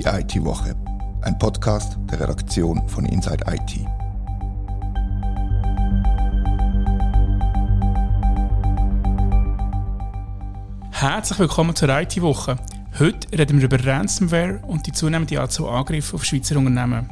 Die 0.00 0.06
IT-Woche, 0.06 0.74
ein 1.20 1.38
Podcast 1.38 1.98
der 2.10 2.20
Redaktion 2.20 2.88
von 2.88 3.04
Inside 3.04 3.44
IT. 3.46 3.86
Herzlich 10.90 11.38
willkommen 11.38 11.76
zur 11.76 11.90
IT-Woche. 11.90 12.56
Heute 12.98 13.38
reden 13.38 13.58
wir 13.58 13.66
über 13.66 13.84
Ransomware 13.84 14.60
und 14.66 14.86
die 14.86 14.92
zunehmende 14.92 15.38
Anzahl 15.38 15.68
Angriffe 15.68 16.16
auf 16.16 16.24
Schweizer 16.24 16.56
Unternehmen. 16.56 17.10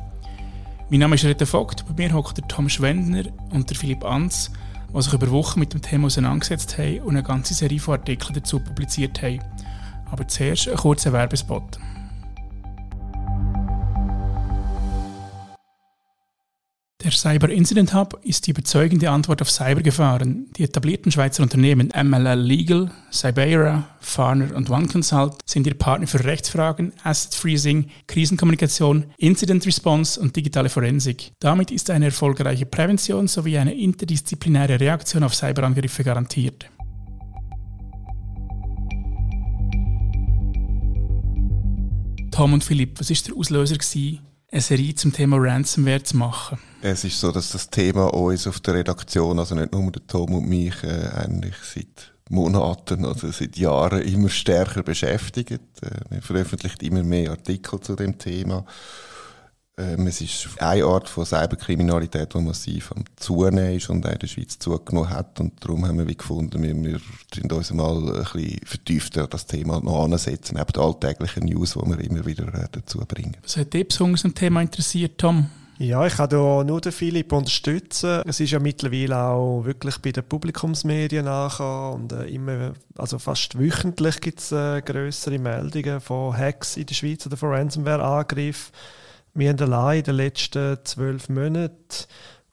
Mein 0.89 1.01
Name 1.01 1.17
ist 1.17 1.27
Rita 1.27 1.45
Vogt, 1.45 1.85
bei 1.87 2.03
mir 2.03 2.15
hockt 2.15 2.39
der 2.39 2.49
Tom 2.49 2.71
Schwendner 2.71 3.25
und 3.51 3.69
der 3.69 3.77
Philipp 3.77 4.03
Anz, 4.03 4.51
die 4.97 5.03
sich 5.03 5.13
über 5.13 5.31
Wochen 5.31 5.61
mit 5.61 5.75
dem 5.75 5.83
Thema 5.83 6.07
auseinandergesetzt 6.07 6.79
haben 6.79 7.01
und 7.01 7.11
eine 7.11 7.23
ganze 7.23 7.53
Serie 7.53 7.81
von 7.81 7.99
Artikeln 7.99 8.33
dazu 8.33 8.59
publiziert 8.61 9.21
haben. 9.21 9.41
Aber 10.11 10.27
zuerst 10.27 10.71
ein 10.71 10.77
kurzer 10.79 11.13
Werbespot. 11.13 11.79
Der 17.09 17.17
Cyber 17.17 17.49
Incident 17.49 17.95
Hub 17.95 18.21
ist 18.23 18.47
die 18.47 18.51
überzeugende 18.51 19.09
Antwort 19.09 19.41
auf 19.41 19.51
Cybergefahren. 19.51 20.51
Die 20.59 20.65
etablierten 20.65 21.11
Schweizer 21.11 21.43
Unternehmen 21.43 21.91
MLL 21.97 22.39
Legal, 22.39 22.91
Cybera, 23.11 23.89
Farner 23.99 24.55
und 24.55 24.69
OneConsult 24.69 25.37
sind 25.47 25.67
ihr 25.67 25.73
Partner 25.73 26.07
für 26.07 26.23
Rechtsfragen, 26.23 26.93
Asset 27.05 27.35
Freezing, 27.35 27.89
Krisenkommunikation, 28.09 29.07
Incident 29.17 29.65
Response 29.65 30.21
und 30.21 30.37
digitale 30.37 30.69
Forensik. 30.69 31.33
Damit 31.41 31.71
ist 31.71 31.89
eine 31.89 32.05
erfolgreiche 32.05 32.67
Prävention 32.67 33.27
sowie 33.27 33.57
eine 33.57 33.73
interdisziplinäre 33.73 34.79
Reaktion 34.79 35.23
auf 35.23 35.35
Cyberangriffe 35.35 36.05
garantiert. 36.05 36.67
Tom 42.31 42.53
und 42.53 42.63
Philipp, 42.63 43.01
was 43.01 43.09
war 43.09 43.17
der 43.27 43.37
Auslöser, 43.39 43.79
gewesen, 43.79 44.28
eine 44.51 44.61
Serie 44.61 44.95
zum 44.95 45.13
Thema 45.13 45.37
Ransomware 45.39 46.03
zu 46.03 46.17
machen? 46.17 46.59
Es 46.81 47.05
ist 47.05 47.21
so, 47.21 47.33
dass 47.33 47.51
das 47.51 47.69
Thema 47.71 48.15
uns 48.15 48.47
auf 48.47 48.61
der 48.61 48.75
Redaktion, 48.75 49.39
also 49.39 49.55
nicht 49.55 49.73
nur 49.73 49.91
der 49.91 50.07
Tom 50.07 50.35
und 50.35 50.49
mich, 50.49 50.83
äh, 50.85 51.09
eigentlich 51.15 51.57
seit 51.75 52.13
Monaten 52.31 53.05
oder 53.05 53.33
seit 53.33 53.57
Jahren 53.57 54.03
immer 54.03 54.29
stärker 54.29 54.83
beschäftigt. 54.83 55.61
Äh, 55.83 55.91
wir 56.11 56.23
veröffentlichen 56.23 56.81
immer 56.81 57.03
mehr 57.03 57.31
Artikel 57.31 57.81
zu 57.81 57.95
dem 57.95 58.19
Thema. 58.19 58.65
Ähm, 59.79 60.09
es 60.09 60.21
ist 60.21 60.49
eine 60.59 60.85
Art 60.85 61.09
von 61.09 61.25
Cyberkriminalität, 61.25 62.35
die 62.35 62.41
massiv 62.41 62.91
am 62.93 63.05
Zunehmen 63.17 63.77
ist 63.77 63.89
und 63.89 64.05
auch 64.05 64.11
in 64.11 64.19
der 64.19 64.27
Schweiz 64.27 64.59
zugenommen 64.59 65.11
hat. 65.11 65.39
Und 65.39 65.53
darum 65.65 65.87
haben 65.87 65.99
wir 65.99 66.09
wie 66.09 66.17
gefunden, 66.17 66.63
wir, 66.63 66.75
wir 66.75 67.01
sind 67.33 67.53
uns 67.53 67.73
mal 67.73 67.97
ein 67.97 68.25
bisschen 68.25 68.61
vertiefter 68.65 69.29
das 69.29 69.47
Thema 69.47 69.81
noch 69.81 70.05
ansetzen, 70.05 70.57
neben 70.57 70.73
den 70.73 70.83
alltäglichen 70.83 71.45
News, 71.45 71.75
die 71.75 71.89
wir 71.89 72.01
immer 72.01 72.27
wieder 72.27 72.53
äh, 72.55 72.67
dazu 72.73 72.99
bringen. 73.07 73.37
Was 73.43 73.57
hat 73.57 73.73
dich 73.73 73.87
besonders 73.87 74.25
am 74.25 74.35
Thema 74.35 74.63
interessiert, 74.63 75.17
Tom? 75.19 75.49
Ja, 75.81 76.05
ich 76.05 76.17
kann 76.17 76.29
hier 76.29 76.65
nur 76.65 76.81
den 76.81 76.91
Philipp 76.91 77.33
unterstützen. 77.33 78.23
Es 78.27 78.41
ist 78.41 78.51
ja 78.51 78.59
mittlerweile 78.59 79.17
auch 79.17 79.65
wirklich 79.65 79.99
bei 79.99 80.11
den 80.11 80.25
Publikumsmedien 80.25 81.25
nachher 81.25 81.93
und 81.93 82.11
äh, 82.11 82.25
immer, 82.25 82.73
also 82.97 83.21
fast 83.21 83.57
wöchentlich 83.57 84.21
gibt 84.21 84.41
es 84.41 84.51
äh, 84.51 84.83
größere 84.83 85.39
Meldungen 85.39 86.01
von 86.01 86.37
Hacks 86.37 86.77
in 86.77 86.87
der 86.87 86.97
Schweiz 86.97 87.25
oder 87.27 87.37
von 87.37 87.51
Ransomware-Angriffen. 87.51 88.73
Wir 89.35 89.51
haben 89.51 89.61
allein 89.61 89.99
in 89.99 90.05
den 90.05 90.15
letzten 90.17 90.79
zwölf 90.85 91.29
Monaten 91.29 91.77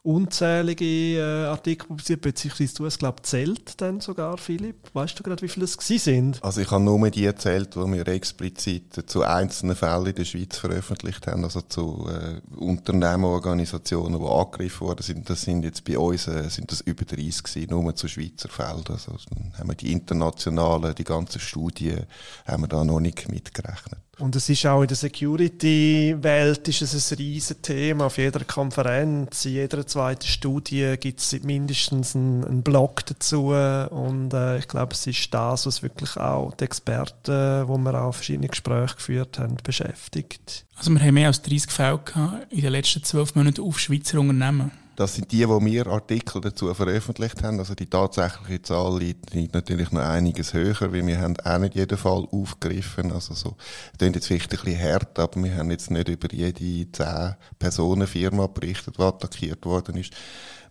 unzählige 0.05 0.85
äh, 0.85 1.45
Artikel 1.47 1.87
publiziert, 1.87 2.21
beziehungsweise 2.21 2.75
du 2.75 2.85
hast, 2.85 2.99
glaube 2.99 3.23
zählt 3.23 3.81
dann 3.81 3.99
sogar, 3.99 4.37
Philipp. 4.37 4.75
Weißt 4.93 5.17
du 5.17 5.23
gerade, 5.23 5.41
wie 5.41 5.47
viele 5.47 5.65
es 5.65 5.73
sind? 5.73 6.43
Also 6.43 6.61
ich 6.61 6.69
habe 6.69 6.83
nur 6.83 7.09
die 7.09 7.25
erzählt, 7.25 7.75
die 7.75 7.79
wir 7.79 8.07
explizit 8.07 9.09
zu 9.09 9.23
einzelnen 9.23 9.75
Fällen 9.75 10.05
in 10.05 10.15
der 10.15 10.25
Schweiz 10.25 10.57
veröffentlicht 10.57 11.25
haben, 11.27 11.43
also 11.43 11.61
zu 11.61 12.07
äh, 12.09 12.39
Unternehmen, 12.55 13.25
Organisationen, 13.25 14.19
die 14.19 14.27
angegriffen 14.27 14.87
worden 14.87 15.03
sind. 15.03 15.29
Das 15.29 15.41
sind 15.41 15.63
jetzt 15.63 15.83
bei 15.83 15.97
uns 15.97 16.27
äh, 16.27 16.49
sind 16.49 16.71
das 16.71 16.81
über 16.81 17.03
30 17.03 17.43
gewesen, 17.43 17.69
nur 17.69 17.95
zu 17.95 18.07
Schweizer 18.07 18.49
Fällen. 18.49 18.83
Also 18.87 19.13
dann 19.33 19.53
haben 19.57 19.69
wir 19.69 19.75
die 19.75 19.91
internationalen, 19.91 20.93
die 20.93 21.03
ganzen 21.03 21.39
Studien, 21.39 22.05
haben 22.45 22.63
wir 22.63 22.67
da 22.67 22.83
noch 22.83 22.99
nicht 22.99 23.27
mitgerechnet. 23.29 23.99
Und 24.17 24.35
es 24.35 24.47
ist 24.47 24.65
auch 24.65 24.81
in 24.81 24.87
der 24.87 24.95
Security-Welt 24.95 26.67
ist 26.69 26.81
es 26.81 27.11
ein 27.11 27.17
riesiges 27.17 27.61
Thema. 27.61 28.05
Auf 28.05 28.17
jeder 28.17 28.45
Konferenz, 28.45 29.43
in 29.43 29.53
jeder 29.53 29.85
zweiten 29.95 30.27
Studie 30.27 30.95
gibt 30.99 31.21
es 31.21 31.31
mindestens 31.43 32.17
einen, 32.17 32.43
einen, 32.43 32.63
Blog 32.63 33.05
dazu. 33.05 33.53
Und 33.53 34.33
äh, 34.33 34.57
ich 34.57 34.67
glaube, 34.67 34.93
es 34.93 35.07
ist 35.07 35.33
das, 35.33 35.65
was 35.65 35.83
wirklich 35.83 36.17
auch 36.17 36.53
die 36.53 36.65
Experten, 36.65 37.65
wo 37.67 37.77
wir 37.77 38.01
auch 38.01 38.13
verschiedene 38.13 38.49
Gespräche 38.49 38.95
geführt 38.95 39.39
haben, 39.39 39.55
beschäftigt. 39.63 40.65
Also 40.75 40.91
wir 40.91 40.99
haben 40.99 41.13
mehr 41.13 41.27
als 41.27 41.41
30 41.41 41.71
Fälle 41.71 42.01
in 42.49 42.61
den 42.61 42.71
letzten 42.73 43.03
zwölf 43.03 43.35
Monaten 43.35 43.61
auf 43.61 43.79
Schweizer 43.79 44.19
Unternehmen. 44.19 44.71
Das 44.95 45.15
sind 45.15 45.31
die, 45.31 45.47
wo 45.47 45.63
wir 45.63 45.87
Artikel 45.87 46.39
dazu 46.39 46.73
veröffentlicht 46.73 47.43
haben. 47.43 47.59
Also 47.59 47.75
die 47.75 47.87
tatsächliche 47.87 48.61
Zahl 48.61 48.97
liegt, 48.99 49.53
natürlich 49.53 49.91
noch 49.91 50.01
einiges 50.01 50.53
höher, 50.53 50.93
weil 50.93 51.05
wir 51.05 51.19
haben 51.19 51.35
auch 51.43 51.57
nicht 51.57 51.75
jeden 51.75 51.97
Fall 51.97 52.25
aufgegriffen. 52.31 53.11
Also 53.11 53.33
so, 53.33 53.57
klingt 53.97 54.15
jetzt 54.15 54.27
vielleicht 54.27 54.53
ein 54.53 54.59
bisschen 54.63 54.81
hart, 54.81 55.19
aber 55.19 55.43
wir 55.43 55.55
haben 55.55 55.71
jetzt 55.71 55.91
nicht 55.91 56.07
über 56.07 56.31
jede 56.31 56.91
zehn 56.91 57.35
Personen 57.59 58.07
Firma 58.07 58.47
berichtet, 58.47 58.97
die 58.97 59.01
attackiert 59.01 59.65
worden 59.65 59.97
ist. 59.97 60.13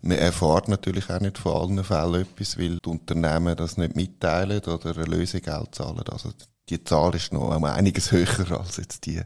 Man 0.00 0.18
erfahrt 0.18 0.68
natürlich 0.68 1.10
auch 1.10 1.20
nicht 1.20 1.38
von 1.38 1.52
allen 1.52 1.84
Fällen 1.84 2.22
etwas, 2.22 2.58
weil 2.58 2.78
die 2.84 2.88
Unternehmen 2.88 3.56
das 3.56 3.76
nicht 3.76 3.96
mitteilen 3.96 4.60
oder 4.60 4.94
Lösegeld 5.06 5.74
zahlen. 5.74 6.04
Also 6.10 6.30
die 6.70 6.82
Zahl 6.82 7.14
ist 7.14 7.32
noch 7.32 7.54
um 7.54 7.64
einiges 7.64 8.10
höher 8.10 8.58
als 8.58 8.78
jetzt 8.78 9.04
die 9.04 9.20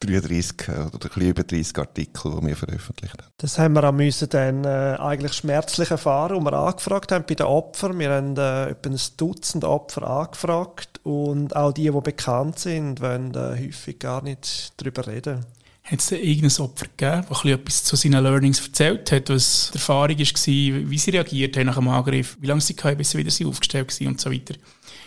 33 0.00 0.68
oder 0.68 0.84
ein 0.84 0.90
bisschen 0.90 1.22
über 1.22 1.42
30 1.42 1.78
Artikel, 1.78 2.36
die 2.40 2.46
wir 2.46 2.56
veröffentlicht 2.56 3.14
haben. 3.14 3.30
Das 3.38 3.58
haben 3.58 3.74
wir 3.74 3.84
auch 3.84 3.92
müssen 3.92 4.28
dann 4.28 4.64
äh, 4.64 4.96
eigentlich 4.98 5.32
schmerzlich 5.32 5.90
erfahren, 5.90 6.36
und 6.36 6.44
wir 6.44 6.52
angefragt 6.52 7.12
haben 7.12 7.24
bei 7.26 7.34
den 7.34 7.46
Opfern. 7.46 7.98
Wir 7.98 8.10
haben 8.10 8.36
äh, 8.36 8.70
etwa 8.70 8.90
ein 8.90 9.00
Dutzend 9.16 9.64
Opfer 9.64 10.06
angefragt 10.06 11.00
und 11.04 11.56
auch 11.56 11.72
die, 11.72 11.90
die 11.90 12.00
bekannt 12.00 12.58
sind, 12.58 13.00
wollen 13.00 13.34
äh, 13.34 13.66
häufig 13.66 13.98
gar 13.98 14.22
nicht 14.22 14.72
darüber 14.76 15.06
reden. 15.06 15.46
Hat 15.84 16.00
es 16.00 16.12
irgendein 16.12 16.64
Opfer 16.64 16.86
gegeben, 16.96 17.26
das 17.28 17.44
etwas 17.44 17.84
zu 17.84 17.96
seinen 17.96 18.22
Learnings 18.22 18.60
erzählt 18.60 19.12
hat, 19.12 19.28
was 19.28 19.70
die 19.70 19.78
Erfahrung 19.78 20.18
war, 20.18 20.90
wie 20.90 20.98
sie 20.98 21.10
reagiert 21.10 21.56
haben 21.56 21.66
nach 21.66 21.74
dem 21.76 21.88
Angriff, 21.88 22.38
wie 22.40 22.46
lange 22.46 22.62
sie 22.62 22.74
hatten, 22.74 22.96
bis 22.96 23.10
sie 23.10 23.18
wieder 23.18 23.48
aufgestellt 23.48 24.00
waren 24.00 24.08
und 24.08 24.20
so 24.20 24.32
weiter? 24.32 24.54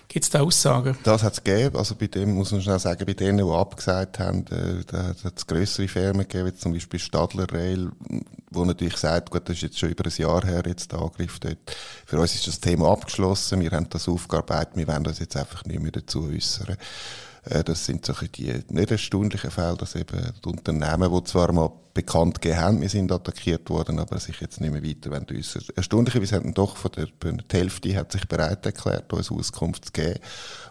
Gibt 0.10 0.24
es 0.24 0.30
da 0.30 0.40
Aussagen? 0.40 0.98
Das 1.04 1.22
hat 1.24 1.34
es 1.34 1.44
gegeben. 1.44 1.76
Also 1.76 1.96
bei 1.96 2.08
dem 2.08 2.36
muss 2.36 2.52
man 2.52 2.62
schnell 2.62 2.80
sagen, 2.80 3.06
bei 3.06 3.14
denen, 3.14 3.46
die 3.46 3.54
abgesagt 3.54 4.20
haben, 4.20 4.46
äh, 4.48 4.84
da 4.88 5.08
hat 5.08 5.38
es 5.38 5.46
grössere 5.46 5.88
Firmen 5.88 6.22
gegeben, 6.22 6.48
wie 6.48 6.54
zum 6.54 6.74
Beispiel 6.74 7.00
Stadler 7.00 7.46
Rail, 7.52 7.92
wo 8.50 8.64
natürlich 8.64 8.98
sagt, 8.98 9.32
gut, 9.32 9.50
das 9.50 9.58
ist 9.58 9.64
jetzt 9.64 9.80
schon 9.80 9.90
über 9.90 10.06
ein 10.06 10.14
Jahr 10.16 10.46
her, 10.46 10.64
jetzt 10.66 10.94
der 10.94 11.00
Angriff 11.00 11.40
dort. 11.40 11.58
Für 12.06 12.20
uns 12.20 12.36
ist 12.36 12.48
das 12.48 12.62
Thema 12.62 12.90
abgeschlossen, 12.90 13.60
wir 13.60 13.72
haben 13.72 13.90
das 13.90 14.08
aufgearbeitet, 14.08 14.78
wir 14.78 14.88
werden 14.88 15.04
das 15.04 15.20
jetzt 15.20 15.36
einfach 15.36 15.66
nicht 15.66 15.82
mehr 15.82 15.92
dazu 15.92 16.30
äußern. 16.30 16.78
Äh, 17.50 17.64
das 17.64 17.86
sind 17.86 18.06
solche 18.06 18.30
die 18.30 18.54
nicht 18.70 18.92
erstaunlichen 18.92 19.52
Fälle, 19.52 19.78
dass 19.78 19.96
eben 19.96 20.34
die 20.44 20.50
Unternehmen, 20.50 21.12
die 21.12 21.24
zwar 21.24 21.52
mal 21.52 21.72
bekannt 21.98 22.42
gegeben 22.42 22.62
haben, 22.62 22.82
wir 22.82 22.90
sind 22.90 23.12
attackiert 23.12 23.72
worden, 23.72 24.00
aber 24.00 24.20
sich 24.20 24.40
jetzt 24.40 24.62
nicht 24.62 24.72
mehr 24.72 24.84
weiter 24.84 25.10
äußern 25.36 25.64
Erstaunlicherweise 25.76 26.36
haben 26.36 26.54
doch 26.54 26.78
von 26.78 26.92
der, 26.92 27.08
die 27.08 27.58
Hälfte 27.58 27.96
hat 27.96 28.12
sich 28.12 28.28
bereit 28.28 28.64
erklärt, 28.68 29.12
uns 29.12 29.32
Auskunft 29.32 29.86
zu 29.86 29.92
geben 29.94 30.20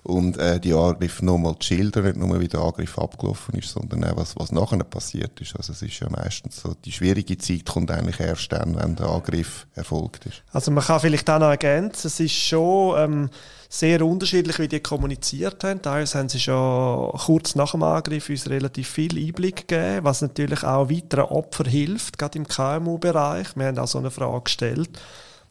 und 0.05 0.39
äh, 0.39 0.61
die 0.61 0.73
Angriffe 0.73 1.25
nochmal 1.25 1.57
zu 1.59 1.67
schildern, 1.67 2.05
nicht 2.05 2.17
nur 2.17 2.39
wie 2.39 2.47
der 2.47 2.61
Angriff 2.61 2.97
abgelaufen 2.97 3.59
ist, 3.59 3.71
sondern 3.71 4.05
auch 4.05 4.17
was, 4.17 4.37
was 4.37 4.53
nachher 4.53 4.85
passiert 4.85 5.41
ist. 5.41 5.57
Also 5.57 5.73
es 5.73 5.83
ist 5.83 5.99
ja 5.99 6.09
meistens 6.09 6.61
so, 6.61 6.75
die 6.85 6.93
schwierige 6.93 7.37
Zeit 7.39 7.67
kommt 7.67 7.91
eigentlich 7.91 8.21
erst 8.21 8.53
dann, 8.53 8.77
wenn 8.77 8.95
der 8.95 9.09
Angriff 9.09 9.67
erfolgt 9.75 10.27
ist. 10.27 10.45
Also 10.53 10.71
man 10.71 10.85
kann 10.85 11.01
vielleicht 11.01 11.29
auch 11.29 11.41
noch 11.41 11.49
ergänzen, 11.49 12.07
es 12.07 12.21
ist 12.21 12.35
schon 12.35 12.95
ähm, 12.99 13.31
sehr 13.69 14.05
unterschiedlich, 14.05 14.59
wie 14.59 14.69
die 14.69 14.81
kommuniziert 14.81 15.65
haben. 15.65 15.83
Teilweise 15.83 16.19
haben 16.19 16.29
sie 16.29 16.41
schon 16.41 17.13
kurz 17.13 17.55
nach 17.55 17.73
dem 17.73 17.83
Angriff 17.83 18.29
uns 18.29 18.49
relativ 18.49 18.89
viel 18.89 19.17
Einblick 19.19 19.69
gegeben, 19.69 20.05
was 20.05 20.23
natürlich 20.23 20.65
auch 20.65 20.91
weiteren 20.91 21.27
Opfern 21.27 21.67
hilft, 21.67 22.19
gerade 22.19 22.39
im 22.39 22.47
KMU-Bereich. 22.47 23.57
Wir 23.57 23.67
haben 23.67 23.79
auch 23.79 23.89
so 23.89 23.99
eine 23.99 24.11
Frage 24.11 24.43
gestellt. 24.43 24.91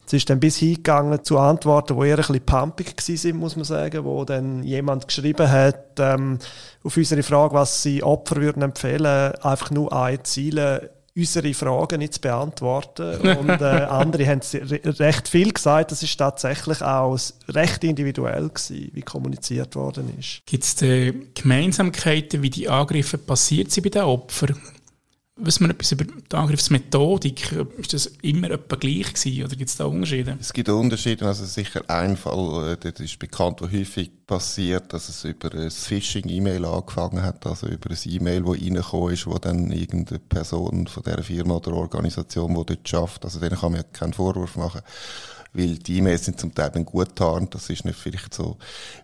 Es 0.06 0.12
ist 0.12 0.30
dann 0.30 0.38
bis 0.38 0.58
hingegangen 0.58 1.24
zu 1.24 1.36
Antworten, 1.36 1.98
die 1.98 2.06
eher 2.06 2.16
ein 2.16 2.18
bisschen 2.18 2.46
pumpig 2.46 2.94
waren, 2.96 3.36
muss 3.36 3.56
man 3.56 3.64
sagen, 3.64 4.04
wo 4.04 4.24
dann 4.24 4.62
jemand 4.62 5.08
geschrieben 5.08 5.50
hat, 5.50 5.98
ähm, 5.98 6.38
auf 6.84 6.96
unsere 6.96 7.24
Frage, 7.24 7.54
was 7.54 7.82
sie 7.82 8.04
Opfer 8.04 8.36
würden 8.36 8.62
empfehlen, 8.62 9.34
einfach 9.42 9.72
nur 9.72 9.92
ein 9.92 10.22
Ziel, 10.22 10.90
unsere 11.16 11.54
Fragen 11.54 11.98
nicht 11.98 12.14
zu 12.14 12.20
beantworten. 12.20 13.16
Und 13.38 13.48
äh, 13.48 13.64
andere 13.88 14.26
haben 14.26 14.40
recht 14.42 15.28
viel 15.28 15.52
gesagt. 15.52 15.92
Das 15.92 16.02
ist 16.02 16.16
tatsächlich 16.16 16.82
auch 16.82 17.18
recht 17.48 17.82
individuell 17.84 18.48
gewesen, 18.48 18.90
wie 18.92 19.02
kommuniziert 19.02 19.74
worden 19.74 20.12
ist. 20.18 20.42
Gibt 20.46 20.64
es 20.64 20.76
Gemeinsamkeiten, 21.34 22.42
wie 22.42 22.50
die 22.50 22.68
Angriffe 22.68 23.18
passiert 23.18 23.70
sind 23.72 23.84
bei 23.84 23.90
den 23.90 24.02
Opfern? 24.02 24.56
Wissen 25.38 25.66
wir 25.66 25.70
etwas 25.70 25.92
über 25.92 26.04
die 26.04 26.34
Angriffsmethodik? 26.34 27.52
Ist 27.76 27.92
das 27.92 28.06
immer 28.22 28.50
etwa 28.50 28.76
gleich 28.76 29.12
gewesen 29.12 29.44
oder 29.44 29.54
gibt 29.54 29.68
es 29.68 29.76
da 29.76 29.84
Unterschiede? 29.84 30.38
Es 30.40 30.50
gibt 30.50 30.70
Unterschiede. 30.70 31.26
Also 31.26 31.44
sicher 31.44 31.82
ein 31.88 32.16
Fall, 32.16 32.72
äh, 32.72 32.76
das 32.78 33.00
ist 33.00 33.18
bekannt, 33.18 33.60
wo 33.60 33.70
häufig 33.70 34.10
passiert, 34.26 34.94
dass 34.94 35.10
es 35.10 35.24
über 35.24 35.52
ein 35.52 35.70
Phishing-E-Mail 35.70 36.64
angefangen 36.64 37.22
hat, 37.22 37.46
also 37.46 37.66
über 37.66 37.90
ein 37.90 37.98
E-Mail, 38.02 38.46
wo 38.46 38.52
reingekommen 38.52 39.12
ist, 39.12 39.26
wo 39.26 39.36
dann 39.36 39.70
irgendeine 39.70 40.20
Person 40.20 40.86
von 40.86 41.02
der 41.02 41.22
Firma 41.22 41.56
oder 41.56 41.74
Organisation, 41.74 42.54
die 42.54 42.74
dort 42.74 42.88
schafft, 42.88 43.24
also 43.26 43.38
denen 43.38 43.58
kann 43.58 43.72
man 43.72 43.82
ja 43.82 43.86
keinen 43.92 44.14
Vorwurf 44.14 44.56
machen, 44.56 44.80
weil 45.56 45.78
die 45.78 45.98
E-Mails 45.98 46.26
sind 46.26 46.38
zum 46.38 46.54
Teil 46.54 46.70
gut 46.84 47.16
tarnt. 47.16 47.54
Das 47.54 47.70
ist 47.70 47.84
nicht 47.84 47.98
vielleicht 47.98 48.34
so, 48.34 48.56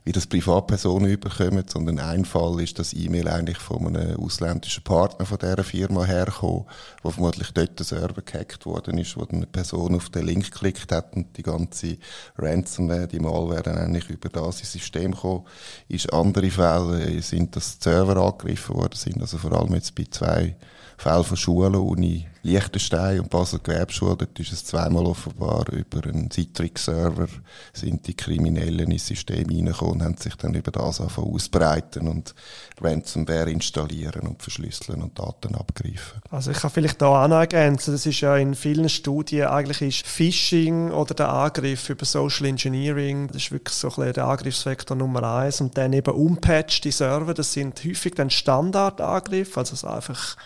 wie 0.05 0.13
das 0.13 0.27
Privatpersonen 0.27 1.11
überkommen, 1.11 1.65
sondern 1.67 1.99
ein 1.99 2.25
Fall 2.25 2.61
ist, 2.61 2.79
dass 2.79 2.93
E-Mail 2.93 3.29
eigentlich 3.29 3.59
von 3.59 3.87
einem 3.87 4.17
ausländischen 4.21 4.85
Partner 4.85 5.25
von 5.25 5.39
dieser 5.39 5.65
Firma 5.65 6.05
herkommt, 6.05 6.67
wo 7.03 7.11
vermutlich 7.11 7.51
dort 7.53 7.79
der 7.79 7.87
Server 7.87 8.23
gehackt 8.23 8.67
worden 8.67 8.99
ist, 8.99 9.17
wo 9.17 9.25
eine 9.25 9.47
Person 9.47 9.95
auf 9.95 10.11
den 10.11 10.27
Link 10.27 10.51
geklickt 10.51 10.93
hat 10.93 11.15
und 11.15 11.37
die 11.37 11.43
ganze 11.43 11.97
Ransomware, 12.37 13.09
die 13.09 13.21
Malware 13.21 13.63
dann 13.63 13.79
eigentlich 13.79 14.11
über 14.11 14.29
das 14.29 14.61
ins 14.61 14.73
System 14.73 15.13
gekommen 15.13 15.45
ist. 15.89 16.13
Andere 16.13 16.51
Fälle 16.51 17.23
sind, 17.23 17.57
dass 17.57 17.79
Server 17.81 18.17
angegriffen 18.17 18.77
worden 18.77 18.97
sind, 18.97 19.21
also 19.21 19.39
vor 19.39 19.53
allem 19.53 19.75
jetzt 19.75 19.95
bei 19.95 20.05
zwei 20.11 20.57
Fällen 20.99 21.25
von 21.25 21.37
Schulen, 21.37 21.75
Uni 21.75 22.27
Liechtenstein 22.45 23.21
und 23.21 23.31
Basel 23.31 23.61
Gewerbeschule, 23.63 24.17
dort 24.17 24.39
ist 24.41 24.53
es 24.53 24.65
zweimal 24.65 25.07
offenbar 25.07 25.65
über 25.73 26.05
einen 26.09 26.29
Citrix-Server 26.29 27.29
sind 27.73 28.07
die 28.09 28.15
Kriminellen 28.15 28.91
ins 28.91 29.07
System 29.07 29.49
reingekommen 29.49 29.95
und 29.95 30.03
haben 30.03 30.17
sich 30.17 30.35
dann 30.35 30.55
über 30.55 30.73
das 30.73 31.01
angefangen 31.01 31.35
ausbreiten 31.35 32.09
und 32.09 32.35
Ransomware 32.81 33.51
installieren 33.51 34.27
und 34.27 34.43
verschlüsseln 34.43 35.03
und 35.03 35.17
Daten 35.17 35.55
abgreifen. 35.55 36.21
Also 36.31 36.51
ich 36.51 36.59
kann 36.59 36.71
vielleicht 36.73 37.01
da 37.01 37.25
auch 37.25 37.29
noch 37.29 37.37
ergänzen, 37.37 37.93
das 37.93 38.07
ist 38.07 38.21
ja 38.21 38.37
in 38.37 38.57
vielen 38.57 38.89
Studien 38.89 39.47
eigentlich 39.47 39.81
ist 39.81 40.07
Phishing 40.07 40.91
oder 40.91 41.15
der 41.15 41.29
Angriff 41.29 41.89
über 41.91 42.05
Social 42.05 42.47
Engineering, 42.47 43.29
das 43.29 43.37
ist 43.37 43.53
wirklich 43.53 43.77
so 43.77 43.89
ein 43.89 43.95
bisschen 43.95 44.15
der 44.15 44.27
Angriffsvektor 44.27 44.97
Nummer 44.97 45.23
eins 45.23 45.61
und 45.61 45.79
dann 45.79 45.93
eben 45.93 46.13
unpatchte 46.13 46.91
Server, 46.91 47.35
das 47.35 47.53
sind 47.53 47.85
häufig 47.85 48.15
dann 48.17 48.31
Standardangriffe, 48.31 49.61
also 49.61 49.75
es 49.75 49.85
einfach 49.85 50.37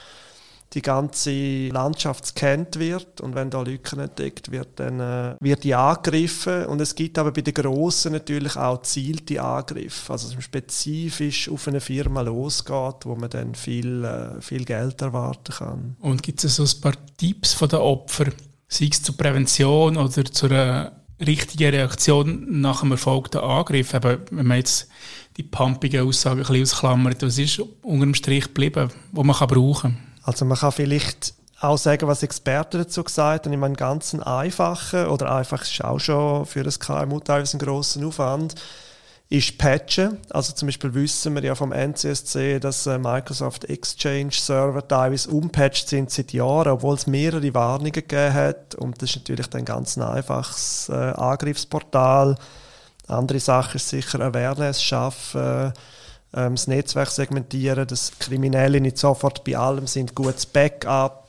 die 0.72 0.82
ganze 0.82 1.68
Landschaft 1.68 2.22
gescannt 2.22 2.78
wird 2.78 3.20
und 3.20 3.34
wenn 3.34 3.50
da 3.50 3.62
Lücken 3.62 4.00
entdeckt 4.00 4.50
wird, 4.50 4.68
dann 4.76 5.00
äh, 5.00 5.36
wird 5.40 5.64
die 5.64 5.74
angegriffen 5.74 6.66
und 6.66 6.80
es 6.80 6.94
gibt 6.94 7.18
aber 7.18 7.30
bei 7.32 7.40
den 7.40 7.54
Grossen 7.54 8.12
natürlich 8.12 8.56
auch 8.56 8.82
zielte 8.82 9.40
Angriffe, 9.40 10.12
also 10.12 10.26
dass 10.26 10.34
man 10.34 10.42
spezifisch 10.42 11.48
auf 11.48 11.68
eine 11.68 11.80
Firma 11.80 12.20
losgeht, 12.22 13.04
wo 13.04 13.14
man 13.14 13.30
dann 13.30 13.54
viel, 13.54 14.04
äh, 14.04 14.40
viel 14.40 14.64
Geld 14.64 15.00
erwarten 15.00 15.54
kann. 15.54 15.96
Und 16.00 16.22
gibt 16.22 16.42
es 16.42 16.56
so 16.56 16.64
ein 16.64 16.80
paar 16.80 16.94
Tipps 17.16 17.52
von 17.54 17.68
den 17.68 17.78
Opfern, 17.78 18.32
sei 18.68 18.88
es 18.90 19.02
zur 19.02 19.16
Prävention 19.16 19.96
oder 19.96 20.24
zur 20.24 20.50
äh, 20.50 20.90
richtigen 21.24 21.70
Reaktion 21.70 22.60
nach 22.60 22.82
einem 22.82 22.92
erfolgten 22.92 23.38
Angriff? 23.38 23.94
Eben, 23.94 24.18
wenn 24.30 24.46
man 24.46 24.58
jetzt 24.58 24.88
die 25.36 25.42
pumpigen 25.42 26.06
Aussagen 26.06 26.40
ein 26.40 26.46
bisschen 26.46 26.62
ausklammert, 26.62 27.22
was 27.22 27.38
ist 27.38 27.60
unter 27.82 28.06
dem 28.06 28.14
Strich 28.14 28.44
geblieben, 28.44 28.90
wo 29.12 29.22
man 29.22 29.36
kann 29.36 29.48
brauchen 29.48 29.92
kann? 29.92 30.05
Also 30.26 30.44
man 30.44 30.58
kann 30.58 30.72
vielleicht 30.72 31.34
auch 31.60 31.78
sagen, 31.78 32.08
was 32.08 32.24
Experten 32.24 32.78
dazu 32.78 33.04
gesagt 33.04 33.46
haben. 33.46 33.52
Ich 33.52 33.58
meine, 33.58 33.76
ganz 33.76 34.12
einfachen, 34.14 35.06
oder 35.06 35.32
einfach 35.32 35.62
ist 35.62 35.82
auch 35.84 36.00
schon 36.00 36.44
für 36.46 36.64
das 36.64 36.80
KMU 36.80 37.20
teilweise 37.20 37.56
ein 37.56 37.60
grosser 37.60 38.04
Aufwand, 38.04 38.56
ist 39.28 39.56
Patchen. 39.56 40.18
Also 40.30 40.52
zum 40.52 40.66
Beispiel 40.66 40.94
wissen 40.94 41.34
wir 41.34 41.44
ja 41.44 41.54
vom 41.54 41.72
NCSC, 41.72 42.58
dass 42.58 42.86
äh, 42.88 42.98
Microsoft 42.98 43.64
Exchange 43.66 44.32
Server 44.32 44.86
teilweise 44.86 45.30
unpatcht 45.30 45.88
sind 45.88 46.10
seit 46.10 46.32
Jahren, 46.32 46.72
obwohl 46.72 46.96
es 46.96 47.06
mehrere 47.06 47.54
Warnungen 47.54 47.92
gegeben 47.92 48.34
hat. 48.34 48.74
Und 48.74 49.00
das 49.00 49.10
ist 49.10 49.16
natürlich 49.16 49.46
dann 49.46 49.64
ganz 49.64 49.96
ein 49.96 50.02
einfaches 50.02 50.88
äh, 50.88 50.92
Angriffsportal. 50.92 52.36
Andere 53.06 53.38
Sache 53.38 53.76
ist 53.76 53.88
sicher 53.88 54.20
Awareness 54.20 54.82
schaffen 54.82 55.72
ähm, 56.36 56.54
das 56.54 56.66
Netzwerk 56.66 57.10
segmentieren, 57.10 57.86
dass 57.86 58.12
Kriminelle 58.18 58.80
nicht 58.80 58.98
sofort 58.98 59.42
bei 59.44 59.56
allem 59.56 59.86
sind, 59.86 60.14
gutes 60.14 60.46
Backup. 60.46 61.26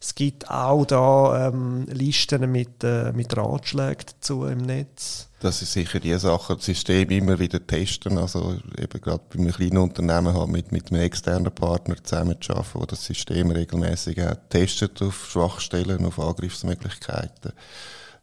Es 0.00 0.14
gibt 0.14 0.50
auch 0.50 0.86
da 0.86 1.48
ähm, 1.48 1.86
Listen 1.90 2.50
mit, 2.50 2.82
äh, 2.84 3.12
mit 3.12 3.36
Ratschlägen 3.36 4.06
dazu 4.06 4.44
im 4.46 4.58
Netz. 4.58 5.28
Das 5.40 5.62
ist 5.62 5.72
sicher 5.72 6.00
die 6.00 6.18
Sache, 6.18 6.56
das 6.56 6.66
System 6.66 7.08
immer 7.10 7.38
wieder 7.38 7.66
testen. 7.66 8.18
Also 8.18 8.56
eben 8.78 9.00
gerade 9.00 9.22
bei 9.30 9.38
einem 9.38 9.52
kleinen 9.52 9.78
Unternehmen 9.78 10.34
haben 10.34 10.52
mit, 10.52 10.70
mit 10.72 10.90
einem 10.90 11.02
externen 11.02 11.52
Partner 11.52 11.96
zusammenzuarbeiten, 12.02 12.80
der 12.80 12.86
das 12.88 13.04
System 13.04 13.50
regelmäßig 13.50 14.20
testet 14.50 15.00
auf 15.02 15.30
Schwachstellen, 15.30 16.04
auf 16.04 16.18
Angriffsmöglichkeiten. 16.18 17.52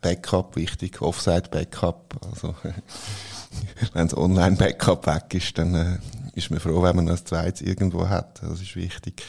Backup 0.01 0.55
wichtig, 0.55 1.01
Offside-Backup. 1.01 2.19
Also 2.31 2.55
wenn 3.93 4.07
das 4.07 4.17
Online-Backup 4.17 5.07
weg 5.07 5.33
ist, 5.33 5.57
dann 5.57 5.73
äh, 5.73 5.97
ist 6.37 6.51
man 6.51 6.59
froh, 6.59 6.81
wenn 6.83 6.95
man 6.95 7.07
das 7.07 7.23
zweites 7.23 7.61
irgendwo 7.61 8.07
hat. 8.07 8.41
Das 8.41 8.61
ist 8.61 8.75
wichtig. 8.75 9.23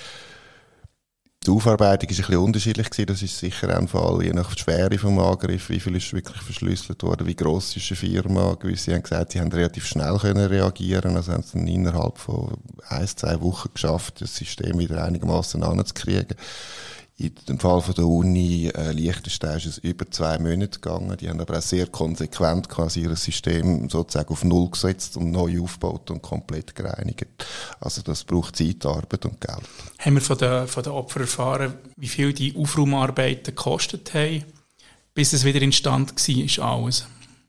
Die 1.46 1.50
Aufarbeitung 1.50 2.10
ist 2.10 2.18
ein 2.18 2.26
bisschen 2.26 2.42
unterschiedlich 2.42 2.90
gewesen. 2.90 3.06
Das 3.06 3.22
ist 3.22 3.38
sicher 3.38 3.74
ein 3.74 3.88
Fall, 3.88 4.22
je 4.22 4.32
nach 4.32 4.56
Schwere 4.58 4.98
vom 4.98 5.18
Angriff, 5.18 5.70
wie 5.70 5.80
viel 5.80 5.96
ist 5.96 6.12
wirklich 6.12 6.42
verschlüsselt 6.42 7.02
worden, 7.02 7.26
wie 7.26 7.36
gross 7.36 7.74
ist 7.76 7.90
eine 7.90 7.96
Firma. 7.96 8.54
Gewisse 8.54 8.92
haben 8.92 9.02
gesagt, 9.02 9.32
sie 9.32 9.40
haben 9.40 9.52
relativ 9.52 9.86
schnell 9.86 10.18
können 10.18 10.46
reagieren, 10.46 11.16
also 11.16 11.32
haben 11.32 11.40
es 11.40 11.52
dann 11.52 11.66
innerhalb 11.66 12.18
von 12.18 12.58
ein, 12.88 13.06
zwei 13.06 13.40
Wochen 13.40 13.70
geschafft, 13.72 14.20
das 14.20 14.36
System 14.36 14.78
wieder 14.78 15.02
einigermaßen 15.02 15.62
anzukriegen. 15.62 16.36
In 17.20 17.34
dem 17.48 17.58
Fall 17.58 17.80
von 17.80 17.94
der 17.94 18.06
Uni 18.06 18.68
äh, 18.68 18.92
Liechtenstein 18.92 19.56
ist 19.56 19.66
es 19.66 19.78
über 19.78 20.08
zwei 20.08 20.38
Monate 20.38 20.78
gegangen. 20.78 21.16
Die 21.16 21.28
haben 21.28 21.40
aber 21.40 21.58
auch 21.58 21.62
sehr 21.62 21.88
konsequent 21.88 22.68
quasi 22.68 23.00
ihr 23.00 23.16
System 23.16 23.90
sozusagen 23.90 24.30
auf 24.30 24.44
Null 24.44 24.70
gesetzt 24.70 25.16
und 25.16 25.32
neu 25.32 25.60
aufgebaut 25.60 26.12
und 26.12 26.22
komplett 26.22 26.76
gereinigt. 26.76 27.26
Also 27.80 28.02
das 28.02 28.22
braucht 28.22 28.54
Zeit, 28.54 28.86
Arbeit 28.86 29.24
und 29.24 29.40
Geld. 29.40 29.62
Haben 29.98 30.14
wir 30.14 30.20
von 30.20 30.38
den, 30.38 30.68
von 30.68 30.82
den 30.84 30.92
Opfern 30.92 31.22
erfahren, 31.22 31.74
wie 31.96 32.06
viel 32.06 32.32
die 32.32 32.54
Aufraumarbeiten 32.56 33.46
gekostet 33.46 34.14
haben, 34.14 34.44
bis 35.12 35.32
es 35.32 35.44
wieder 35.44 35.60
instand 35.60 36.12
war, 36.14 36.64
alles? 36.64 37.04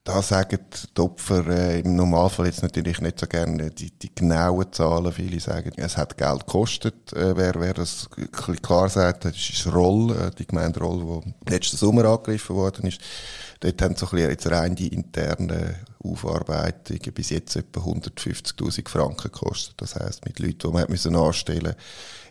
Da 0.09 0.23
sagen 0.23 0.57
die 0.97 1.01
Opfer 1.01 1.45
äh, 1.49 1.81
im 1.81 1.95
Normalfall 1.95 2.47
jetzt 2.47 2.63
natürlich 2.63 2.99
nicht 2.99 3.19
so 3.19 3.27
gerne 3.27 3.69
die, 3.69 3.91
die 3.91 4.09
genauen 4.15 4.65
Zahlen. 4.73 5.13
Viele 5.13 5.39
sagen, 5.39 5.71
es 5.77 5.97
hat 5.97 6.17
Geld 6.17 6.47
gekostet. 6.47 7.13
Äh, 7.13 7.37
wer, 7.37 7.53
wer 7.59 7.75
das 7.75 8.09
klar 8.63 8.89
sagt, 8.89 9.25
das 9.25 9.35
ist 9.35 9.71
Roll, 9.71 10.09
äh, 10.17 10.31
die 10.35 10.47
Gemeinde 10.47 10.79
Roll, 10.79 11.21
die 11.47 11.53
letzten 11.53 11.77
Sommer 11.77 12.05
angegriffen 12.05 12.55
worden 12.55 12.87
ist. 12.87 12.99
Dort 13.59 13.79
haben 13.83 13.95
so 13.95 14.07
ein 14.07 14.11
bisschen 14.13 14.29
jetzt 14.31 14.49
rein 14.49 14.75
die 14.75 14.87
internen 14.87 15.75
Aufarbeitungen 16.03 17.13
bis 17.13 17.29
jetzt 17.29 17.55
etwa 17.55 17.81
150.000 17.81 18.87
Franken 18.87 19.31
gekostet. 19.31 19.75
Das 19.77 19.95
heisst, 19.95 20.25
mit 20.25 20.39
Leuten, 20.39 20.59
die 20.59 20.67
man 20.67 20.83
hat 20.83 20.89
müssen 20.89 21.15
anstellen 21.15 21.75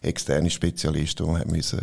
externe 0.03 0.49
Spezialisten, 0.49 1.25
die 1.25 1.33
man 1.33 1.41
hat 1.41 1.51
müssen 1.51 1.81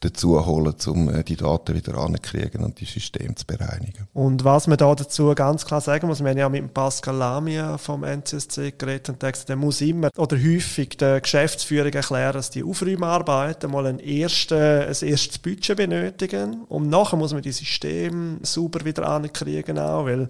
dazu 0.00 0.44
holen 0.44 0.74
um 0.86 1.08
äh, 1.08 1.22
die 1.22 1.36
Daten 1.36 1.74
wieder 1.74 1.96
anzukriegen 1.96 2.64
und 2.64 2.80
die 2.80 2.84
Systeme 2.84 3.34
zu 3.34 3.46
bereinigen. 3.46 4.08
Und 4.12 4.44
was 4.44 4.66
man 4.66 4.78
da 4.78 4.94
dazu 4.94 5.34
ganz 5.34 5.64
klar 5.64 5.80
sagen 5.80 6.06
muss, 6.06 6.20
wir 6.20 6.30
haben 6.30 6.38
ja 6.38 6.48
mit 6.48 6.74
Pascal 6.74 7.16
Lamia 7.16 7.78
vom 7.78 8.04
NCSC 8.04 8.72
geredet 8.76 9.10
und 9.10 9.20
gesagt, 9.20 9.48
der 9.48 9.56
muss 9.56 9.80
immer 9.80 10.10
oder 10.16 10.36
häufig 10.36 10.96
der 10.96 11.20
Geschäftsführung 11.20 11.92
erklären, 11.92 12.34
dass 12.34 12.50
die 12.50 12.64
Aufräumarbeiten 12.64 13.70
mal 13.70 13.86
ein, 13.86 13.98
erste, 14.00 14.86
ein 14.86 15.08
erstes 15.08 15.38
Budget 15.38 15.76
benötigen 15.76 16.64
und 16.64 16.88
nachher 16.88 17.16
muss 17.16 17.32
man 17.32 17.42
die 17.42 17.52
Systeme 17.52 18.38
sauber 18.42 18.84
wieder 18.84 19.08
ankriegen 19.08 19.78
auch, 19.78 20.06
weil 20.06 20.28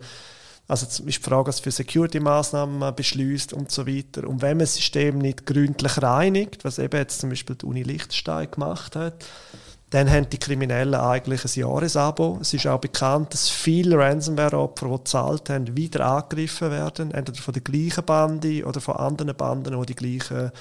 also 0.73 0.87
ist 0.87 1.07
die 1.07 1.13
Frage, 1.13 1.49
was 1.49 1.61
für 1.61 1.71
Security-Maßnahmen 1.71 2.79
man 2.79 2.95
beschließt 2.95 3.53
und 3.53 3.71
so 3.71 3.87
weiter. 3.87 4.27
Und 4.27 4.41
wenn 4.41 4.57
man 4.57 4.61
das 4.61 4.77
System 4.77 5.19
nicht 5.19 5.45
gründlich 5.45 6.03
reinigt, 6.03 6.65
was 6.65 6.79
eben 6.79 6.97
jetzt 6.97 7.21
zum 7.21 7.29
Beispiel 7.29 7.57
die 7.57 7.67
Uni 7.67 7.83
Liechtenstein 7.83 8.51
gemacht 8.51 8.97
hat, 8.97 9.23
dann 9.91 10.11
haben 10.11 10.31
die 10.31 10.39
Kriminellen 10.39 10.95
eigentlich 10.95 11.45
ein 11.45 11.61
Jahresabo. 11.61 12.39
Es 12.41 12.55
ist 12.55 12.67
auch 12.67 12.81
bekannt, 12.81 13.35
dass 13.35 13.51
viele 13.51 13.99
Ransomware-Opfer, 13.99 14.87
die 14.87 14.97
gezahlt 14.97 15.51
haben, 15.51 15.77
wieder 15.77 16.07
angegriffen 16.07 16.71
werden, 16.71 17.11
entweder 17.11 17.43
von 17.43 17.53
der 17.53 17.63
gleichen 17.63 18.05
Bande 18.07 18.65
oder 18.65 18.81
von 18.81 18.97
anderen 18.97 19.37
Banden, 19.37 19.79
die 19.79 19.95
die 19.95 19.95
gleichen 19.95 20.53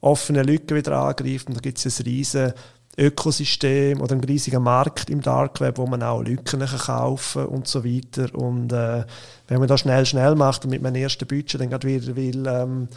offenen 0.00 0.46
Lücken 0.46 0.78
wieder 0.78 0.96
angreifen. 0.96 1.52
Da 1.52 1.60
gibt 1.60 1.84
es 1.84 2.00
ein 2.00 2.04
riesen 2.04 2.54
Ökosystem 2.98 4.00
oder 4.00 4.12
einen 4.12 4.24
riesigen 4.24 4.62
Markt 4.62 5.10
im 5.10 5.20
Dark 5.20 5.60
Web, 5.60 5.78
wo 5.78 5.86
man 5.86 6.02
auch 6.02 6.22
Lücken 6.22 6.60
kaufen 6.60 7.46
kann 7.46 7.54
und 7.54 7.68
so 7.68 7.84
weiter. 7.84 8.34
Und 8.34 8.72
äh, 8.72 9.04
wenn 9.48 9.58
man 9.58 9.68
das 9.68 9.80
schnell, 9.80 10.04
schnell 10.06 10.34
macht 10.34 10.64
und 10.64 10.70
mit 10.70 10.82
meinem 10.82 10.96
ersten 10.96 11.26
Budget 11.26 11.60
dann 11.60 11.70
gerade 11.70 11.86
wieder 11.86 12.16
will, 12.16 12.46
ähm, 12.46 12.88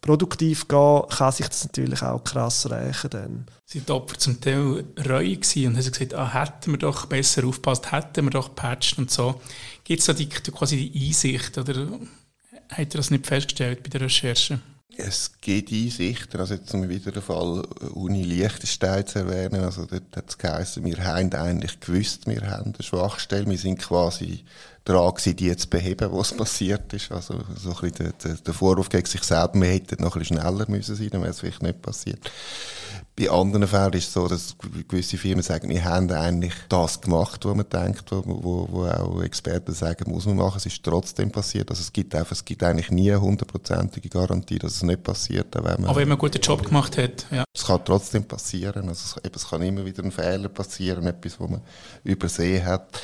produktiv 0.00 0.68
gehen, 0.68 1.02
kann 1.08 1.32
sich 1.32 1.48
das 1.48 1.64
natürlich 1.64 2.02
auch 2.02 2.22
krass 2.22 2.70
rächen. 2.70 3.10
Dann. 3.10 3.46
Sind 3.64 3.88
die 3.88 3.92
Opfer 3.92 4.18
zum 4.18 4.40
Teil 4.40 4.84
reu 5.08 5.24
gewesen 5.24 5.68
und 5.68 5.76
haben 5.76 5.92
gesagt, 5.92 6.14
ah, 6.14 6.32
hätten 6.32 6.72
wir 6.72 6.78
doch 6.78 7.06
besser 7.06 7.44
aufgepasst, 7.46 7.92
hätten 7.92 8.24
wir 8.24 8.30
doch 8.30 8.54
patcht 8.54 8.98
und 8.98 9.10
so. 9.10 9.40
Gibt 9.84 10.00
es 10.00 10.06
da 10.06 10.12
die, 10.12 10.28
quasi 10.28 10.90
die 10.90 11.08
Einsicht 11.08 11.56
oder 11.58 11.88
habt 12.70 12.78
ihr 12.78 12.98
das 12.98 13.10
nicht 13.10 13.26
festgestellt 13.26 13.82
bei 13.82 13.88
der 13.88 14.02
Recherche? 14.02 14.60
Es 14.94 15.32
gibt 15.40 15.72
Einsichten, 15.72 16.40
also 16.40 16.54
jetzt 16.54 16.72
um 16.72 16.88
wieder 16.88 17.10
den 17.10 17.22
Fall 17.22 17.60
Uni 17.92 18.22
Liechtenstein 18.22 19.06
zu 19.06 19.18
erwähnen, 19.18 19.64
also 19.64 19.84
dort 19.84 20.16
hat 20.16 20.28
es 20.28 20.38
geheißen, 20.38 20.84
wir 20.84 21.04
haben 21.04 21.32
eigentlich 21.34 21.80
gewusst, 21.80 22.26
wir 22.26 22.42
haben 22.48 22.72
eine 22.72 22.82
Schwachstelle, 22.82 23.50
wir 23.50 23.58
sind 23.58 23.80
quasi 23.80 24.44
dran 24.86 25.14
gewesen, 25.14 25.36
die 25.36 25.56
zu 25.56 25.68
beheben, 25.68 26.08
was 26.12 26.32
passiert 26.32 26.92
ist. 26.92 27.10
Also 27.10 27.34
so 27.56 27.70
ein 27.70 27.90
bisschen 27.90 28.14
der, 28.22 28.34
der, 28.34 28.54
Vorwurf 28.54 28.88
gegen 28.88 29.04
sich 29.04 29.22
selber, 29.22 29.54
wir 29.54 29.68
hätten 29.68 30.02
noch 30.02 30.14
ein 30.14 30.20
bisschen 30.20 30.38
schneller 30.38 30.64
müssen 30.68 30.94
sein, 30.94 31.10
dann 31.10 31.20
wäre 31.22 31.32
es 31.32 31.40
vielleicht 31.40 31.62
nicht 31.62 31.82
passiert. 31.82 32.30
Bei 33.18 33.30
anderen 33.30 33.66
Fällen 33.66 33.94
ist 33.94 34.08
es 34.08 34.12
so, 34.12 34.28
dass 34.28 34.54
gewisse 34.88 35.16
Firmen 35.16 35.42
sagen, 35.42 35.70
wir 35.70 35.82
haben 35.84 36.10
eigentlich 36.12 36.52
das 36.68 37.00
gemacht, 37.00 37.44
was 37.46 37.56
man 37.56 37.68
denkt, 37.68 38.12
wo, 38.12 38.22
wo, 38.26 38.68
wo 38.70 38.86
auch 38.86 39.22
Experten 39.22 39.72
sagen, 39.72 40.10
muss 40.10 40.26
man 40.26 40.36
machen. 40.36 40.58
Es 40.58 40.66
ist 40.66 40.82
trotzdem 40.82 41.30
passiert. 41.30 41.70
Also 41.70 41.80
es 41.80 41.92
gibt 41.92 42.14
einfach, 42.14 42.32
es 42.32 42.44
gibt 42.44 42.62
eigentlich 42.62 42.90
nie 42.90 43.10
eine 43.10 43.20
hundertprozentige 43.20 44.10
Garantie, 44.10 44.58
dass 44.58 44.74
es 44.74 44.82
nicht 44.82 45.02
passiert. 45.02 45.46
Wenn 45.54 45.62
man, 45.62 45.86
Aber 45.86 45.96
wenn 45.96 46.08
man 46.08 46.18
einen 46.18 46.18
guten 46.18 46.42
Job 46.42 46.62
gemacht 46.62 46.98
hat, 46.98 47.26
ja. 47.30 47.44
Es 47.54 47.64
kann 47.64 47.82
trotzdem 47.86 48.24
passieren. 48.24 48.86
Also 48.86 49.18
es, 49.22 49.30
es 49.34 49.48
kann 49.48 49.62
immer 49.62 49.84
wieder 49.84 50.04
ein 50.04 50.12
Fehler 50.12 50.50
passieren, 50.50 51.06
etwas, 51.06 51.40
was 51.40 51.48
man 51.48 51.62
übersehen 52.04 52.66
hat. 52.66 53.00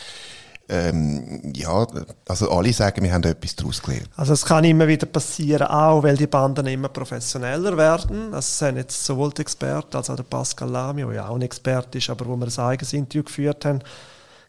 Ähm, 0.68 1.52
ja, 1.54 1.86
also 2.28 2.50
alle 2.50 2.72
sagen, 2.72 3.02
wir 3.02 3.12
haben 3.12 3.24
etwas 3.24 3.56
daraus 3.56 3.82
gelernt. 3.82 4.08
Also 4.16 4.32
es 4.32 4.44
kann 4.44 4.64
immer 4.64 4.86
wieder 4.86 5.06
passieren, 5.06 5.66
auch 5.66 6.02
weil 6.02 6.16
die 6.16 6.26
Banden 6.26 6.66
immer 6.66 6.88
professioneller 6.88 7.76
werden. 7.76 8.26
Also 8.26 8.38
es 8.38 8.58
sind 8.58 8.76
jetzt 8.76 9.04
sowohl 9.04 9.32
die 9.32 9.42
Experten 9.42 9.96
als 9.96 10.08
auch 10.08 10.16
der 10.16 10.22
Pascal 10.22 10.70
Lamy, 10.70 11.02
der 11.02 11.12
ja 11.12 11.28
auch 11.28 11.34
ein 11.34 11.42
Experte 11.42 11.98
ist, 11.98 12.08
aber 12.10 12.26
wo 12.26 12.36
wir 12.36 12.46
ein 12.46 12.58
eigenes 12.64 12.92
Interview 12.92 13.24
geführt 13.24 13.64
haben, 13.64 13.80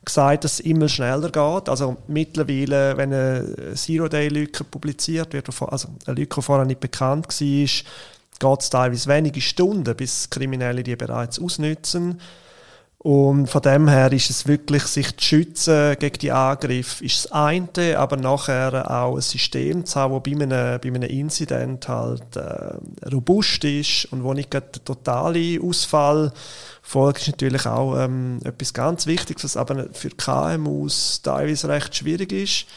gesagt, 0.05 0.43
dass 0.43 0.53
es 0.53 0.59
immer 0.61 0.87
schneller 0.87 1.29
geht. 1.29 1.69
Also 1.69 1.97
mittlerweile, 2.07 2.95
wenn 2.97 3.13
eine 3.13 3.73
Zero-Day-Lücke 3.75 4.63
publiziert 4.65 5.33
wird, 5.33 5.49
also 5.61 5.89
eine 6.05 6.15
Lücke, 6.15 6.35
die 6.35 6.41
vorher 6.41 6.65
nicht 6.65 6.79
bekannt 6.79 7.27
war, 7.27 7.35
geht 8.39 8.61
es 8.61 8.69
teilweise 8.69 9.09
wenige 9.09 9.41
Stunden, 9.41 9.95
bis 9.95 10.29
Kriminelle 10.29 10.83
die 10.83 10.95
bereits 10.95 11.39
ausnutzen. 11.39 12.19
Und 13.03 13.47
von 13.47 13.61
dem 13.61 13.89
her 13.89 14.13
ist 14.13 14.29
es 14.29 14.47
wirklich, 14.47 14.83
sich 14.83 15.17
zu 15.17 15.25
schützen 15.25 15.97
gegen 15.99 16.19
die 16.19 16.31
Angriffe, 16.31 17.03
ist 17.03 17.25
das 17.25 17.31
eine, 17.33 17.99
aber 17.99 18.15
nachher 18.15 18.89
auch 18.89 19.17
ein 19.17 19.21
System 19.21 19.85
zu 19.85 19.99
haben, 19.99 20.13
das 20.13 20.23
bei 20.23 20.31
einem, 20.31 20.79
bei 20.79 20.87
einem 20.87 21.03
Incident 21.03 21.89
halt 21.89 22.37
äh, 22.37 22.77
robust 23.13 23.65
ist 23.65 24.05
und 24.05 24.23
wo 24.23 24.33
nicht 24.33 24.53
der 24.53 24.71
totale 24.71 25.59
Ausfall 25.61 26.31
folgt, 26.81 27.23
ist 27.23 27.27
natürlich 27.27 27.65
auch 27.65 27.97
ähm, 27.97 28.39
etwas 28.45 28.73
ganz 28.73 29.05
Wichtiges, 29.05 29.43
was 29.43 29.57
aber 29.57 29.87
für 29.91 30.09
KMUs 30.09 31.21
teilweise 31.23 31.67
recht 31.67 31.93
schwierig 31.93 32.31
ist. 32.31 32.67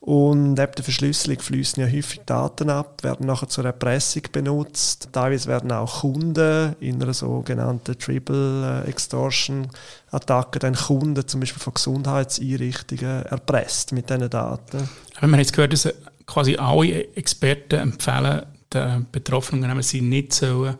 Und 0.00 0.54
neben 0.54 0.72
der 0.72 0.84
Verschlüsselung 0.84 1.40
fließen 1.40 1.82
ja 1.82 1.88
häufig 1.88 2.20
Daten 2.24 2.70
ab, 2.70 3.02
werden 3.02 3.26
nachher 3.26 3.48
zur 3.48 3.64
Erpressung 3.64 4.22
benutzt. 4.30 5.08
Teilweise 5.12 5.48
werden 5.48 5.72
auch 5.72 6.00
Kunden 6.00 6.76
in 6.78 7.02
einer 7.02 7.12
sogenannten 7.12 7.98
Triple 7.98 8.84
Extortion 8.86 9.68
Attacke 10.10 10.60
dann 10.60 10.74
Kunden 10.74 11.26
zum 11.26 11.40
Beispiel 11.40 11.60
von 11.60 11.74
Gesundheitseinrichtungen 11.74 13.26
erpresst 13.26 13.92
mit 13.92 14.08
diesen 14.08 14.30
Daten. 14.30 14.88
Wenn 15.20 15.30
man 15.30 15.40
jetzt 15.40 15.52
gehört, 15.52 15.72
dass 15.72 15.92
quasi 16.26 16.56
alle 16.56 17.16
Experten 17.16 17.80
empfehlen, 17.80 18.46
den 18.72 19.06
Betroffenen, 19.10 19.82
sie 19.82 20.00
nicht 20.00 20.32
sollen, 20.32 20.76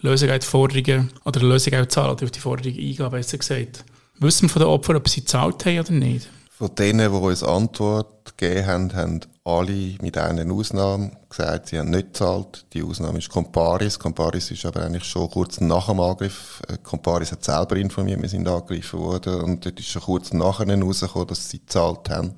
Lösegeldforderungen 0.00 1.12
oder 1.24 1.40
Lösegeld 1.40 1.96
oder 1.96 2.24
auf 2.24 2.30
die 2.30 2.40
Forderungen 2.40 2.78
eingehen, 2.78 3.10
besser 3.10 3.38
gesagt. 3.38 3.84
Wissen 4.18 4.48
wir 4.48 4.48
von 4.48 4.62
den 4.62 4.68
Opfern, 4.68 4.96
ob 4.96 5.08
sie 5.08 5.20
gezahlt 5.20 5.64
haben 5.66 5.80
oder 5.80 5.92
nicht? 5.92 6.28
Von 6.62 6.76
denen, 6.76 7.10
die 7.10 7.18
uns 7.18 7.42
Antwort 7.42 8.36
gegeben 8.38 8.66
haben, 8.68 8.94
haben 8.94 9.20
alle 9.42 9.96
mit 10.00 10.16
einer 10.16 10.54
Ausnahme 10.54 11.10
gesagt, 11.28 11.66
sie 11.66 11.78
haben 11.80 11.90
nicht 11.90 12.12
gezahlt. 12.12 12.66
Die 12.72 12.84
Ausnahme 12.84 13.18
ist 13.18 13.30
Comparis. 13.30 13.98
Comparis 13.98 14.52
ist 14.52 14.64
aber 14.64 14.84
eigentlich 14.84 15.02
schon 15.02 15.28
kurz 15.28 15.60
nach 15.60 15.88
dem 15.88 15.98
Angriff. 15.98 16.62
Äh, 16.68 16.76
Comparis 16.80 17.32
hat 17.32 17.42
selber 17.42 17.74
informiert, 17.74 18.22
wir 18.22 18.28
sind 18.28 18.46
angegriffen 18.46 19.00
worden. 19.00 19.40
Und 19.40 19.66
dort 19.66 19.80
ist 19.80 19.88
schon 19.88 20.02
kurz 20.02 20.32
nachher 20.32 20.68
herausgekommen, 20.68 21.26
dass 21.26 21.50
sie 21.50 21.58
gezahlt 21.58 22.08
haben. 22.08 22.32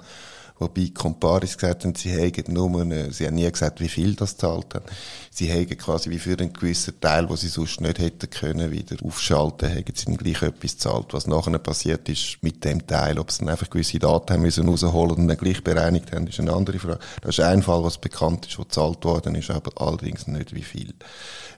Wobei 0.59 0.93
Comparis 0.95 1.59
gesagt 1.59 1.85
haben, 1.85 1.97
sie 1.97 2.11
hätten 2.11 2.53
nur, 2.53 2.81
eine, 2.81 3.13
sie 3.13 3.27
haben 3.27 3.35
nie 3.35 3.51
gesagt, 3.51 3.81
wie 3.81 3.89
viel 3.89 4.15
das 4.15 4.37
zahlt 4.37 4.75
haben. 4.75 4.85
Sie 5.31 5.47
hätten 5.47 5.77
quasi 5.77 6.11
wie 6.11 6.21
für 6.21 6.39
einen 6.39 6.53
gewissen 6.53 7.01
Teil, 7.01 7.29
wo 7.29 7.35
sie 7.35 7.49
sonst 7.49 7.81
nicht 7.81 7.99
hätten 7.99 8.31
können, 8.31 8.71
wieder 8.71 8.97
aufschalten, 9.05 9.69
hätten 9.69 9.97
sie 9.97 10.05
dann 10.05 10.17
gleich 10.17 10.43
etwas 10.43 10.79
zahlt. 10.79 11.13
Was 11.13 11.27
nachher 11.27 11.59
passiert 11.59 12.09
ist 12.09 12.39
mit 12.43 12.65
dem 12.65 12.87
Teil, 12.87 13.19
ob 13.19 13.33
sie 13.33 13.41
dann 13.41 13.49
einfach 13.49 13.69
gewisse 13.69 13.99
Daten 13.99 14.33
haben 14.33 14.43
müssen 14.43 14.69
rausholen 14.69 15.17
und 15.17 15.27
dann 15.27 15.37
gleich 15.37 15.65
bereinigt 15.65 16.13
haben, 16.13 16.29
ist 16.29 16.39
eine 16.39 16.53
andere 16.53 16.79
Frage. 16.79 17.01
Das 17.21 17.37
ist 17.37 17.45
ein 17.45 17.63
Fall, 17.63 17.83
was 17.83 17.99
bekannt 17.99 18.47
ist, 18.47 18.57
wo 18.57 18.63
gezahlt 18.63 19.05
worden 19.05 19.35
ist, 19.35 19.51
aber 19.51 19.73
allerdings 19.83 20.29
nicht 20.29 20.55
wie 20.55 20.63
viel. 20.63 20.95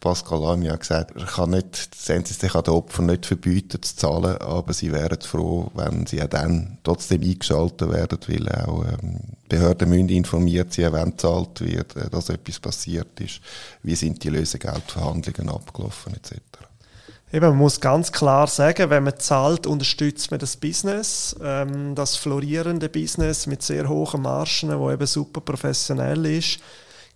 Pascal 0.01 0.41
Lamy 0.41 0.67
hat 0.67 0.81
gesagt, 0.81 1.17
er 1.17 1.27
kann 1.27 1.51
nicht, 1.51 1.91
NCC 2.09 2.49
kann 2.49 2.65
den 2.65 2.75
Opfern 2.75 3.07
nicht 3.07 3.27
verbieten 3.27 3.83
zu 3.83 3.97
zahlen, 3.97 4.39
aber 4.39 4.73
sie 4.73 4.93
wären 4.93 5.21
froh, 5.21 5.71
wenn 5.75 6.07
sie 6.07 6.17
ja 6.17 6.27
dann 6.27 6.79
trotzdem 6.83 7.23
eingeschaltet 7.23 7.91
werden, 7.91 8.19
weil 8.27 8.49
auch 8.49 8.86
ähm, 8.87 9.21
Behörden 9.49 9.89
müssen 9.89 10.09
informiert 10.09 10.73
sein, 10.73 10.93
wenn 10.93 11.11
gezahlt 11.11 11.61
wird, 11.61 11.97
äh, 11.97 12.11
dass 12.11 12.29
etwas 12.29 12.61
passiert 12.61 13.21
ist, 13.21 13.41
wie 13.83 13.95
sind 13.95 14.23
die 14.23 14.31
Lösegeldverhandlungen 14.31 15.55
abgelaufen 15.55 16.15
etc. 16.15 16.37
Eben, 17.33 17.49
man 17.49 17.59
muss 17.59 17.81
ganz 17.81 18.13
klar 18.13 18.47
sagen, 18.47 18.89
wenn 18.89 19.03
man 19.03 19.19
zahlt, 19.19 19.67
unterstützt 19.67 20.31
man 20.31 20.39
das 20.39 20.57
Business, 20.57 21.35
ähm, 21.43 21.95
das 21.95 22.17
florierende 22.17 22.89
Business 22.89 23.47
mit 23.47 23.63
sehr 23.63 23.89
hohen 23.89 24.23
Margen, 24.23 24.79
wo 24.79 24.91
eben 24.91 25.07
super 25.07 25.41
professionell 25.41 26.25
ist. 26.27 26.61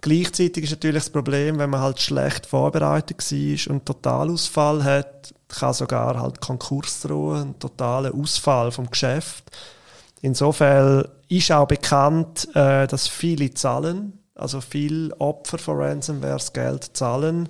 Gleichzeitig 0.01 0.65
ist 0.65 0.71
natürlich 0.71 1.05
das 1.05 1.11
Problem, 1.11 1.59
wenn 1.59 1.71
man 1.71 1.81
halt 1.81 2.01
schlecht 2.01 2.47
vorbereitet 2.47 3.19
war 3.19 3.75
und 3.75 3.87
Totalausfall 3.87 4.83
hat, 4.83 5.35
kann 5.49 5.75
sogar 5.75 6.19
halt 6.19 6.41
Konkurs 6.41 7.01
drohen, 7.01 7.51
ein 7.51 7.59
totaler 7.59 8.15
Ausfall 8.15 8.73
vom 8.73 8.91
Geschäft. 8.91 9.45
Insofern 10.23 11.09
ist 11.29 11.51
auch 11.53 11.67
bekannt, 11.67 12.49
äh, 12.55 12.87
dass 12.87 13.09
viele 13.09 13.53
zahlen, 13.55 14.19
also 14.35 14.61
viele 14.61 15.19
Opfer 15.21 15.59
von 15.59 15.79
Ransomware 15.79 16.35
das 16.35 16.53
Geld 16.53 16.97
zahlen. 16.97 17.49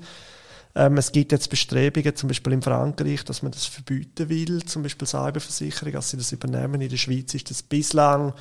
Ähm, 0.75 0.97
es 0.97 1.11
gibt 1.11 1.33
jetzt 1.33 1.51
Bestrebungen, 1.51 2.15
zum 2.15 2.29
Beispiel 2.29 2.53
in 2.53 2.63
Frankreich, 2.63 3.25
dass 3.25 3.43
man 3.43 3.53
das 3.53 3.67
verbieten 3.67 4.29
will, 4.29 4.65
zum 4.65 4.83
Beispiel 4.83 5.09
Cyberversicherung, 5.09 5.93
dass 5.93 6.11
sie 6.11 6.17
das 6.17 6.33
übernehmen. 6.33 6.81
In 6.81 6.89
der 6.89 6.97
Schweiz 6.97 7.35
ist 7.35 7.51
das 7.51 7.63
bislang 7.63 8.35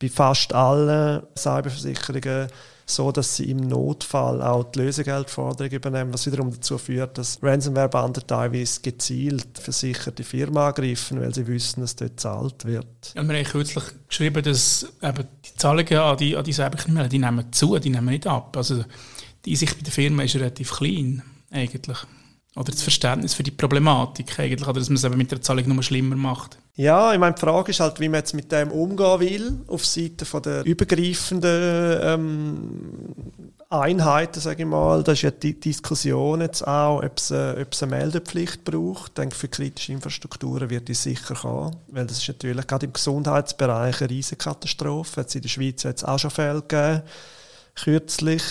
bei 0.00 0.08
fast 0.08 0.52
allen 0.52 1.22
Cyberversicherungen 1.36 2.48
so, 2.88 3.10
dass 3.10 3.34
sie 3.34 3.50
im 3.50 3.56
Notfall 3.56 4.40
auch 4.40 4.62
die 4.64 4.78
Lösegeldforderung 4.78 5.72
übernehmen, 5.72 6.14
was 6.14 6.26
wiederum 6.26 6.52
dazu 6.52 6.78
führt, 6.78 7.18
dass 7.18 7.42
Ransomware-Banden 7.42 8.24
teilweise 8.28 8.80
gezielt 8.80 9.58
versicherte 9.58 10.22
Firmen 10.22 10.58
angreifen, 10.58 11.20
weil 11.20 11.34
sie 11.34 11.48
wissen, 11.48 11.80
dass 11.80 11.96
dort 11.96 12.12
gezahlt 12.12 12.64
wird. 12.64 12.86
Ja, 13.16 13.24
wir 13.24 13.36
haben 13.36 13.44
kürzlich 13.44 13.84
geschrieben, 14.08 14.40
dass 14.40 14.86
eben 15.02 15.26
die 15.44 15.54
Zahlungen 15.56 15.98
an 15.98 16.16
die, 16.16 16.36
an 16.36 16.44
die 16.44 16.52
Cyberkriminellen, 16.52 17.10
die 17.10 17.18
nehmen 17.18 17.52
zu, 17.52 17.76
die 17.78 17.90
nehmen 17.90 18.06
nicht 18.06 18.28
ab. 18.28 18.56
Also 18.56 18.84
die 19.44 19.50
Einsicht 19.50 19.76
bei 19.76 19.82
der 19.82 19.92
Firma 19.92 20.22
ist 20.22 20.36
relativ 20.36 20.70
klein, 20.70 21.24
eigentlich. 21.50 21.98
Oder 22.54 22.70
das 22.70 22.82
Verständnis 22.82 23.34
für 23.34 23.42
die 23.42 23.50
Problematik 23.50 24.38
eigentlich, 24.38 24.66
oder 24.66 24.78
dass 24.78 24.88
man 24.88 24.96
es 24.96 25.04
eben 25.04 25.18
mit 25.18 25.32
der 25.32 25.42
Zahlung 25.42 25.68
nur 25.68 25.82
schlimmer 25.82 26.16
macht. 26.16 26.56
Ja, 26.76 27.14
ich 27.14 27.18
meine, 27.18 27.34
die 27.34 27.40
Frage 27.40 27.70
ist 27.70 27.80
halt, 27.80 28.00
wie 28.00 28.08
man 28.08 28.20
jetzt 28.20 28.34
mit 28.34 28.52
dem 28.52 28.70
umgehen 28.70 29.20
will, 29.20 29.58
auf 29.66 29.86
Seite 29.86 30.26
von 30.26 30.42
der 30.42 30.62
übergreifenden 30.66 32.00
ähm, 32.02 32.70
Einheiten, 33.70 34.40
sage 34.40 34.62
ich 34.62 34.68
mal. 34.68 35.02
Da 35.02 35.12
ist 35.12 35.22
ja 35.22 35.30
die 35.30 35.58
Diskussion 35.58 36.42
jetzt 36.42 36.66
auch, 36.66 37.02
ob 37.02 37.16
es, 37.16 37.30
äh, 37.30 37.56
ob 37.62 37.72
es 37.72 37.82
eine 37.82 37.96
Meldepflicht 37.96 38.62
braucht. 38.64 39.08
Ich 39.08 39.14
denke, 39.14 39.34
für 39.34 39.48
kritische 39.48 39.92
Infrastrukturen 39.92 40.68
wird 40.68 40.88
die 40.88 40.94
sicher 40.94 41.34
kommen, 41.34 41.76
weil 41.88 42.06
das 42.06 42.18
ist 42.18 42.28
natürlich 42.28 42.66
gerade 42.66 42.84
im 42.84 42.92
Gesundheitsbereich 42.92 44.02
eine 44.02 44.10
riesige 44.10 44.36
Katastrophe. 44.36 45.22
Hat 45.22 45.28
es 45.28 45.34
in 45.34 45.42
der 45.42 45.48
Schweiz 45.48 45.82
jetzt 45.82 46.06
auch 46.06 46.18
schon 46.18 46.30
Fälle 46.30 46.60
gegeben, 46.60 47.02
kürzlich. 47.74 48.42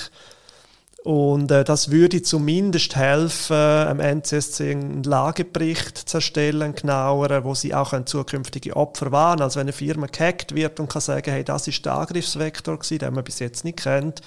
Und 1.05 1.51
äh, 1.51 1.63
das 1.63 1.91
würde 1.91 2.23
zumindest 2.23 2.95
helfen, 2.95 3.55
am 3.55 3.99
NCSC 3.99 4.71
einen 4.71 5.03
Lagebericht 5.03 6.09
zu 6.09 6.17
erstellen, 6.17 6.63
einen 6.63 6.73
genaueren, 6.73 7.43
wo 7.43 7.53
sie 7.53 7.75
auch 7.75 7.93
ein 7.93 8.07
zukünftige 8.07 8.75
Opfer 8.75 9.11
waren. 9.11 9.39
Also 9.39 9.59
wenn 9.59 9.67
eine 9.67 9.73
Firma 9.73 10.07
gehackt 10.07 10.55
wird 10.55 10.79
und 10.79 10.89
kann 10.89 11.03
sagen, 11.03 11.29
hey, 11.29 11.43
das 11.43 11.67
ist 11.67 11.85
der 11.85 11.93
Angriffsvektor 11.93 12.79
gewesen, 12.79 12.97
den 12.97 13.13
man 13.13 13.23
bis 13.23 13.37
jetzt 13.37 13.63
nicht 13.63 13.83
kennt, 13.83 14.21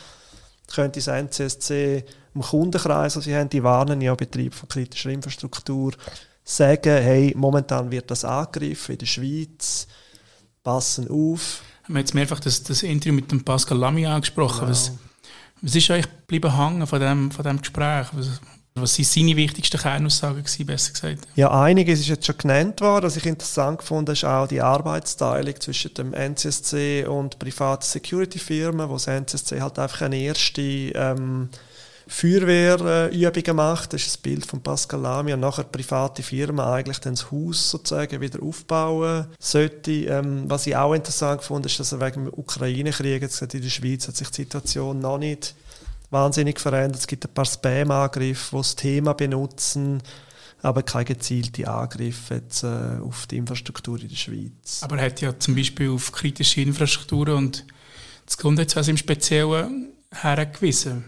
könnte 0.73 1.01
das 1.01 1.09
NCSC 1.09 2.05
im 2.37 2.43
Kundenkreis, 2.43 3.17
also 3.17 3.23
sie 3.23 3.35
haben, 3.35 3.51
die 3.51 3.65
warnen 3.65 4.01
ja 4.01 4.15
Betrieb 4.15 4.55
von 4.55 4.69
kritischer 4.69 5.11
Infrastruktur, 5.11 5.95
sagen, 6.45 7.03
hey, 7.03 7.35
momentan 7.37 7.91
wird 7.91 8.09
das 8.09 8.25
angegriffen 8.25 8.93
in 8.93 8.99
der 8.99 9.07
Schweiz, 9.07 9.89
passen 10.63 11.11
auf. 11.11 11.61
Wir 11.89 11.95
haben 11.95 11.97
jetzt 11.97 12.15
mehrfach 12.15 12.39
das, 12.39 12.63
das 12.63 12.85
Interview 12.85 13.15
mit 13.15 13.33
dem 13.33 13.43
Pascal 13.43 13.79
Lamy 13.79 14.07
angesprochen, 14.07 14.61
genau. 14.61 14.71
was 14.71 14.93
was 15.61 15.75
ist 15.75 15.91
eigentlich 15.91 16.11
geblieben 16.21 16.57
hängen 16.57 16.87
von 16.87 17.01
dem, 17.01 17.31
von 17.31 17.45
dem 17.45 17.59
Gespräch? 17.59 18.07
Was, 18.13 18.41
was 18.75 18.95
sind 18.95 19.07
seine 19.07 19.37
wichtigsten 19.37 19.79
Kernaussagen 19.79 20.43
gewesen, 20.43 20.67
besser 20.67 20.93
gesagt? 20.93 21.27
Ja, 21.35 21.51
einiges 21.61 22.01
ist 22.01 22.09
jetzt 22.09 22.27
schon 22.27 22.39
genannt 22.39 22.81
worden. 22.81 23.07
Was 23.07 23.17
ich 23.17 23.27
interessant 23.27 23.83
fand, 23.83 24.09
ist 24.09 24.25
auch 24.25 24.47
die 24.47 24.61
Arbeitsteilung 24.61 25.61
zwischen 25.61 25.95
dem 25.95 26.13
NCSC 26.13 27.07
und 27.07 27.39
privaten 27.39 27.85
Security-Firmen, 27.85 28.89
wo 28.89 28.95
das 28.95 29.07
NCSC 29.07 29.61
halt 29.61 29.79
einfach 29.79 30.03
eine 30.03 30.19
erste 30.19 30.63
ähm, 30.63 31.49
Feuerwehrübungen 32.09 33.57
macht. 33.57 33.93
Das 33.93 34.07
ist 34.07 34.19
ein 34.19 34.23
Bild 34.23 34.47
von 34.47 34.63
Pascal 34.63 35.01
Lamy. 35.01 35.33
Und 35.35 35.41
nachher 35.41 35.65
private 35.65 36.23
Firma 36.23 36.73
eigentlich 36.75 36.99
dann 36.99 37.15
das 37.15 37.31
Haus 37.31 37.71
sozusagen 37.71 38.21
wieder 38.21 38.43
aufbauen 38.43 39.27
sollte. 39.39 39.93
Ähm, 39.93 40.45
was 40.47 40.67
ich 40.67 40.75
auch 40.75 40.95
interessant 40.95 41.43
fand, 41.43 41.67
ist, 41.67 41.79
dass 41.79 41.93
er 41.93 42.01
wegen 42.01 42.25
dem 42.25 42.35
Ukraine-Krieg 42.35 43.23
in 43.23 43.61
der 43.63 43.69
Schweiz 43.69 44.09
hat 44.09 44.17
sich 44.17 44.29
die 44.31 44.43
Situation 44.43 45.01
noch 45.01 45.19
nicht 45.19 45.55
wahnsinnig 46.11 46.59
verändert. 46.59 47.01
Es 47.01 47.07
gibt 47.07 47.27
ein 47.27 47.35
paar 47.35 47.45
Spam-Angriffe, 47.45 48.51
die 48.51 48.57
das 48.57 48.77
Thema 48.77 49.13
benutzen 49.13 50.03
aber 50.63 50.83
keine 50.83 51.05
gezielten 51.05 51.67
Angriffe 51.67 52.35
jetzt, 52.35 52.65
äh, 52.65 52.99
auf 53.01 53.27
die 53.27 53.37
Infrastruktur 53.37 54.01
in 54.01 54.09
der 54.09 54.17
Schweiz. 54.17 54.81
Aber 54.83 54.99
er 54.99 55.07
hat 55.07 55.21
ja 55.21 55.39
zum 55.39 55.55
Beispiel 55.55 55.91
auf 55.91 56.13
kritische 56.13 56.61
Infrastrukturen 56.63 57.35
und 57.35 57.65
das 58.27 58.37
Gesundheitswesen 58.37 58.93
im 58.93 58.97
Speziellen 58.97 59.93
hergewiesen. 60.11 61.05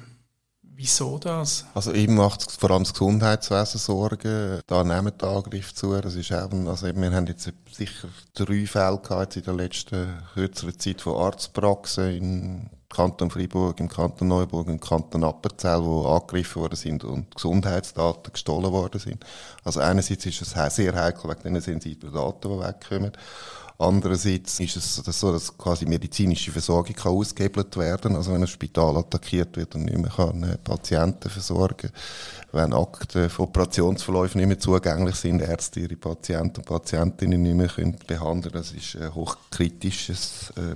Wieso 0.83 1.19
das? 1.19 1.67
Also 1.75 1.93
ihm 1.93 2.15
macht 2.15 2.51
vor 2.51 2.71
allem 2.71 2.85
das 2.85 2.95
Gesundheitswesen 2.95 3.79
Sorgen. 3.79 4.61
Da 4.67 4.83
nehmen 4.83 5.13
die 5.21 5.27
Angriffe 5.27 5.75
zu. 5.75 6.01
Das 6.01 6.15
ist 6.15 6.31
eben, 6.31 6.67
also 6.69 6.87
wir 6.87 7.13
haben 7.13 7.27
jetzt 7.27 7.53
sicher 7.71 8.09
drei 8.33 8.65
Fälle 8.65 8.99
gehabt 8.99 9.37
in 9.37 9.43
der 9.43 9.53
letzten 9.53 10.09
kürzeren 10.33 10.79
Zeit 10.79 11.03
von 11.03 11.19
Arztpraxen 11.19 12.17
im 12.17 12.71
Kanton 12.89 13.31
Freiburg, 13.31 13.79
im 13.79 13.91
Kanton 13.91 14.29
Neuburg, 14.29 14.69
im 14.69 14.81
Kanton 14.81 15.23
Appenzell, 15.23 15.85
wo 15.85 16.07
angegriffen 16.07 16.63
worden 16.63 16.77
sind 16.77 17.05
und 17.05 17.35
Gesundheitsdaten 17.35 18.33
gestohlen 18.33 18.73
worden 18.73 19.01
sind. 19.01 19.23
Also 19.63 19.81
einerseits 19.81 20.25
ist 20.25 20.41
es 20.41 20.75
sehr 20.75 20.95
heikel 20.95 21.29
wegen 21.31 21.53
den 21.53 21.61
sensiblen 21.61 22.15
Daten, 22.15 22.49
die 22.49 22.59
wegkommen. 22.59 23.13
Andererseits 23.81 24.61
ist 24.61 24.77
es 24.77 24.97
so, 24.97 25.33
dass 25.33 25.57
quasi 25.57 25.87
medizinische 25.87 26.53
Versorgung 26.53 26.95
kann 26.95 27.13
ausgehebelt 27.13 27.75
werden. 27.79 28.15
Also 28.15 28.35
wenn 28.35 28.43
ein 28.43 28.47
Spital 28.47 28.99
attackiert 28.99 29.57
wird 29.57 29.75
und 29.75 29.87
nicht 29.87 29.97
mehr 29.97 30.11
kann 30.11 30.43
äh, 30.43 30.59
Patienten 30.59 31.31
versorgen, 31.31 31.91
wenn 32.53 32.75
Akten 32.75 33.31
von 33.31 33.47
Operationsverläufen 33.47 34.39
nicht 34.39 34.49
mehr 34.49 34.59
zugänglich 34.59 35.17
sind, 35.17 35.41
Ärzte 35.41 35.81
ihre 35.81 35.97
Patienten 35.97 36.59
und 36.59 36.67
Patientinnen 36.67 37.43
nicht 37.43 37.55
mehr 37.55 37.69
können 37.69 37.97
behandeln, 38.07 38.53
das 38.53 38.73
ist 38.73 38.97
ein 38.97 39.15
hochkritisches 39.15 40.53
äh, 40.57 40.75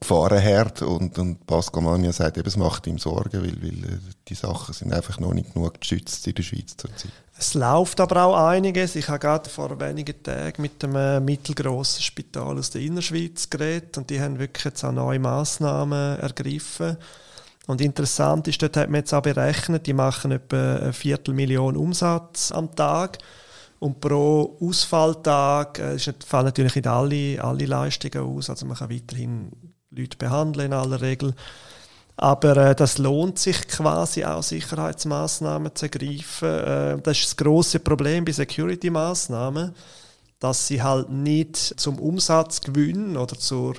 Gefahrenherd 0.00 0.82
und, 0.82 1.16
und 1.16 1.46
Pascal 1.46 1.82
Mania 1.82 2.12
sagt 2.12 2.38
eben, 2.38 2.48
es 2.48 2.56
macht 2.56 2.88
ihm 2.88 2.98
Sorgen, 2.98 3.40
weil, 3.40 3.62
weil 3.62 3.84
äh, 3.84 3.98
die 4.26 4.34
Sachen 4.34 4.74
sind 4.74 4.92
einfach 4.92 5.20
noch 5.20 5.32
nicht 5.32 5.54
genug 5.54 5.80
geschützt 5.80 6.26
in 6.26 6.34
der 6.34 6.42
Schweiz 6.42 6.76
zurzeit. 6.76 7.12
Es 7.40 7.54
läuft 7.54 7.98
aber 8.00 8.22
auch 8.24 8.48
einiges. 8.48 8.96
Ich 8.96 9.08
habe 9.08 9.18
gerade 9.18 9.48
vor 9.48 9.80
wenigen 9.80 10.22
Tagen 10.22 10.60
mit 10.60 10.84
einem 10.84 10.96
äh, 10.96 11.20
mittelgroßen 11.20 12.02
Spital 12.02 12.58
aus 12.58 12.68
der 12.68 12.82
Innerschweiz 12.82 13.48
geredet 13.48 13.96
und 13.96 14.10
die 14.10 14.20
haben 14.20 14.38
wirklich 14.38 14.66
jetzt 14.66 14.84
auch 14.84 14.92
neue 14.92 15.18
Massnahmen 15.18 16.18
ergriffen. 16.18 16.98
Und 17.66 17.80
interessant 17.80 18.46
ist, 18.46 18.60
dort 18.60 18.76
hat 18.76 18.90
man 18.90 19.00
jetzt 19.00 19.14
auch 19.14 19.22
berechnet, 19.22 19.86
die 19.86 19.94
machen 19.94 20.32
etwa 20.32 20.76
eine 20.76 20.92
Viertelmillion 20.92 21.78
Umsatz 21.78 22.52
am 22.52 22.76
Tag. 22.76 23.16
Und 23.78 24.02
pro 24.02 24.58
Ausfalltag 24.60 25.78
äh, 25.78 25.98
fallen 25.98 26.44
natürlich 26.44 26.74
nicht 26.74 26.88
alle, 26.88 27.42
alle 27.42 27.64
Leistungen 27.64 28.36
aus. 28.36 28.50
Also 28.50 28.66
man 28.66 28.76
kann 28.76 28.90
weiterhin 28.90 29.50
Leute 29.88 30.18
behandeln 30.18 30.66
in 30.66 30.72
aller 30.74 31.00
Regel. 31.00 31.34
Aber 32.16 32.56
äh, 32.56 32.74
das 32.74 32.98
lohnt 32.98 33.38
sich 33.38 33.66
quasi 33.68 34.24
auch, 34.24 34.42
Sicherheitsmaßnahmen 34.42 35.74
zu 35.74 35.86
ergreifen. 35.86 36.48
Äh, 36.48 37.02
das 37.02 37.18
ist 37.18 37.26
das 37.26 37.36
große 37.36 37.80
Problem 37.80 38.24
bei 38.24 38.32
Security-Maßnahmen, 38.32 39.74
dass 40.38 40.66
sie 40.66 40.82
halt 40.82 41.10
nicht 41.10 41.56
zum 41.56 41.98
Umsatzgewinn 41.98 43.16
oder 43.16 43.38
zur 43.38 43.74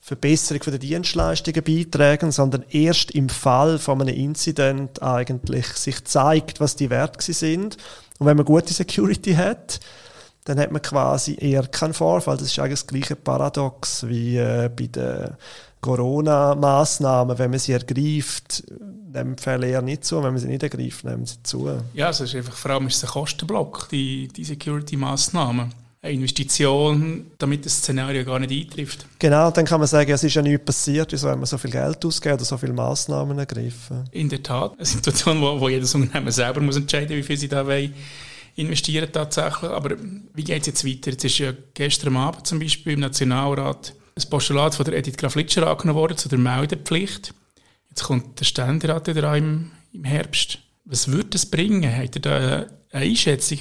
Verbesserung 0.00 0.60
der 0.66 0.78
Dienstleistungen 0.78 1.64
beitragen, 1.64 2.30
sondern 2.30 2.64
erst 2.68 3.12
im 3.12 3.30
Fall 3.30 3.78
von 3.78 4.02
einem 4.02 4.14
Incident 4.14 5.02
eigentlich 5.02 5.66
sich 5.68 6.04
zeigt, 6.04 6.60
was 6.60 6.76
die 6.76 6.90
Werte 6.90 7.32
sind. 7.32 7.78
Und 8.18 8.26
wenn 8.26 8.36
man 8.36 8.44
gute 8.44 8.74
Security 8.74 9.34
hat, 9.34 9.80
dann 10.44 10.60
hat 10.60 10.72
man 10.72 10.82
quasi 10.82 11.36
eher 11.40 11.66
keinen 11.66 11.94
Vorfall. 11.94 12.36
Das 12.36 12.48
ist 12.48 12.58
eigentlich 12.58 12.80
das 12.80 12.86
gleiche 12.86 13.16
Paradox 13.16 14.06
wie 14.06 14.36
äh, 14.36 14.68
bei 14.68 14.88
den 14.88 15.30
Corona-Maßnahmen, 15.84 17.38
wenn 17.38 17.50
man 17.50 17.58
sie 17.58 17.72
ergreift, 17.72 18.64
nehmen 19.12 19.36
Fälle 19.36 19.68
eher 19.68 19.82
nicht 19.82 20.04
zu, 20.04 20.16
wenn 20.16 20.32
man 20.32 20.38
sie 20.38 20.48
nicht 20.48 20.62
ergreift, 20.62 21.04
nehmen 21.04 21.26
sie 21.26 21.42
zu. 21.42 21.70
Ja, 21.92 22.08
es 22.08 22.20
ist 22.20 22.34
einfach, 22.34 22.54
vor 22.54 22.70
allem 22.70 22.86
ist 22.86 22.96
es 22.96 23.04
ein 23.04 23.10
Kostenblock, 23.10 23.88
die, 23.90 24.28
die 24.28 24.44
Security-Maßnahmen. 24.44 25.74
Eine 26.00 26.12
Investition, 26.12 27.32
damit 27.36 27.66
das 27.66 27.78
Szenario 27.78 28.24
gar 28.24 28.38
nicht 28.38 28.50
eintrifft. 28.50 29.06
Genau, 29.18 29.50
dann 29.50 29.66
kann 29.66 29.78
man 29.78 29.86
sagen, 29.86 30.10
es 30.10 30.24
ist 30.24 30.34
ja 30.34 30.42
nichts 30.42 30.64
passiert, 30.64 31.12
wieso 31.12 31.28
haben 31.28 31.40
wir 31.40 31.46
so 31.46 31.58
viel 31.58 31.70
Geld 31.70 32.04
ausgegeben 32.04 32.36
oder 32.36 32.44
so 32.44 32.56
viele 32.56 32.72
Maßnahmen 32.72 33.38
ergriffen. 33.38 34.04
In 34.10 34.30
der 34.30 34.42
Tat, 34.42 34.72
eine 34.76 34.86
Situation, 34.86 35.40
wo, 35.40 35.60
wo 35.60 35.68
jedes 35.68 35.94
Unternehmen 35.94 36.30
selber 36.30 36.62
muss 36.62 36.76
entscheiden 36.76 37.08
muss, 37.08 37.24
wie 37.24 37.26
viel 37.26 37.36
sie 37.36 37.48
da 37.48 37.66
wollen 37.66 37.92
investieren 38.56 39.08
tatsächlich. 39.10 39.70
Aber 39.70 39.96
wie 40.34 40.44
geht 40.44 40.62
es 40.62 40.66
jetzt 40.66 40.86
weiter? 40.86 41.10
Jetzt 41.10 41.24
ist 41.24 41.38
ja 41.38 41.52
gestern 41.74 42.16
Abend 42.16 42.46
zum 42.46 42.58
Beispiel 42.58 42.94
im 42.94 43.00
Nationalrat 43.00 43.94
ein 44.16 44.30
Postulat 44.30 44.74
von 44.74 44.84
der 44.84 44.96
Edith 44.96 45.16
Graf-Litscher 45.16 45.66
angenommen 45.66 45.98
worden 45.98 46.16
zu 46.16 46.28
der 46.28 46.38
Meldepflicht. 46.38 47.34
Jetzt 47.88 48.04
kommt 48.04 48.38
der 48.40 48.44
Ständerat 48.44 49.06
wieder 49.08 49.36
im, 49.36 49.72
im 49.92 50.04
Herbst. 50.04 50.58
Was 50.84 51.08
würde 51.08 51.30
das 51.30 51.46
bringen? 51.46 51.94
Hat 51.96 52.16
er 52.16 52.20
da 52.20 52.66
eine 52.92 53.04
Einschätzung? 53.04 53.58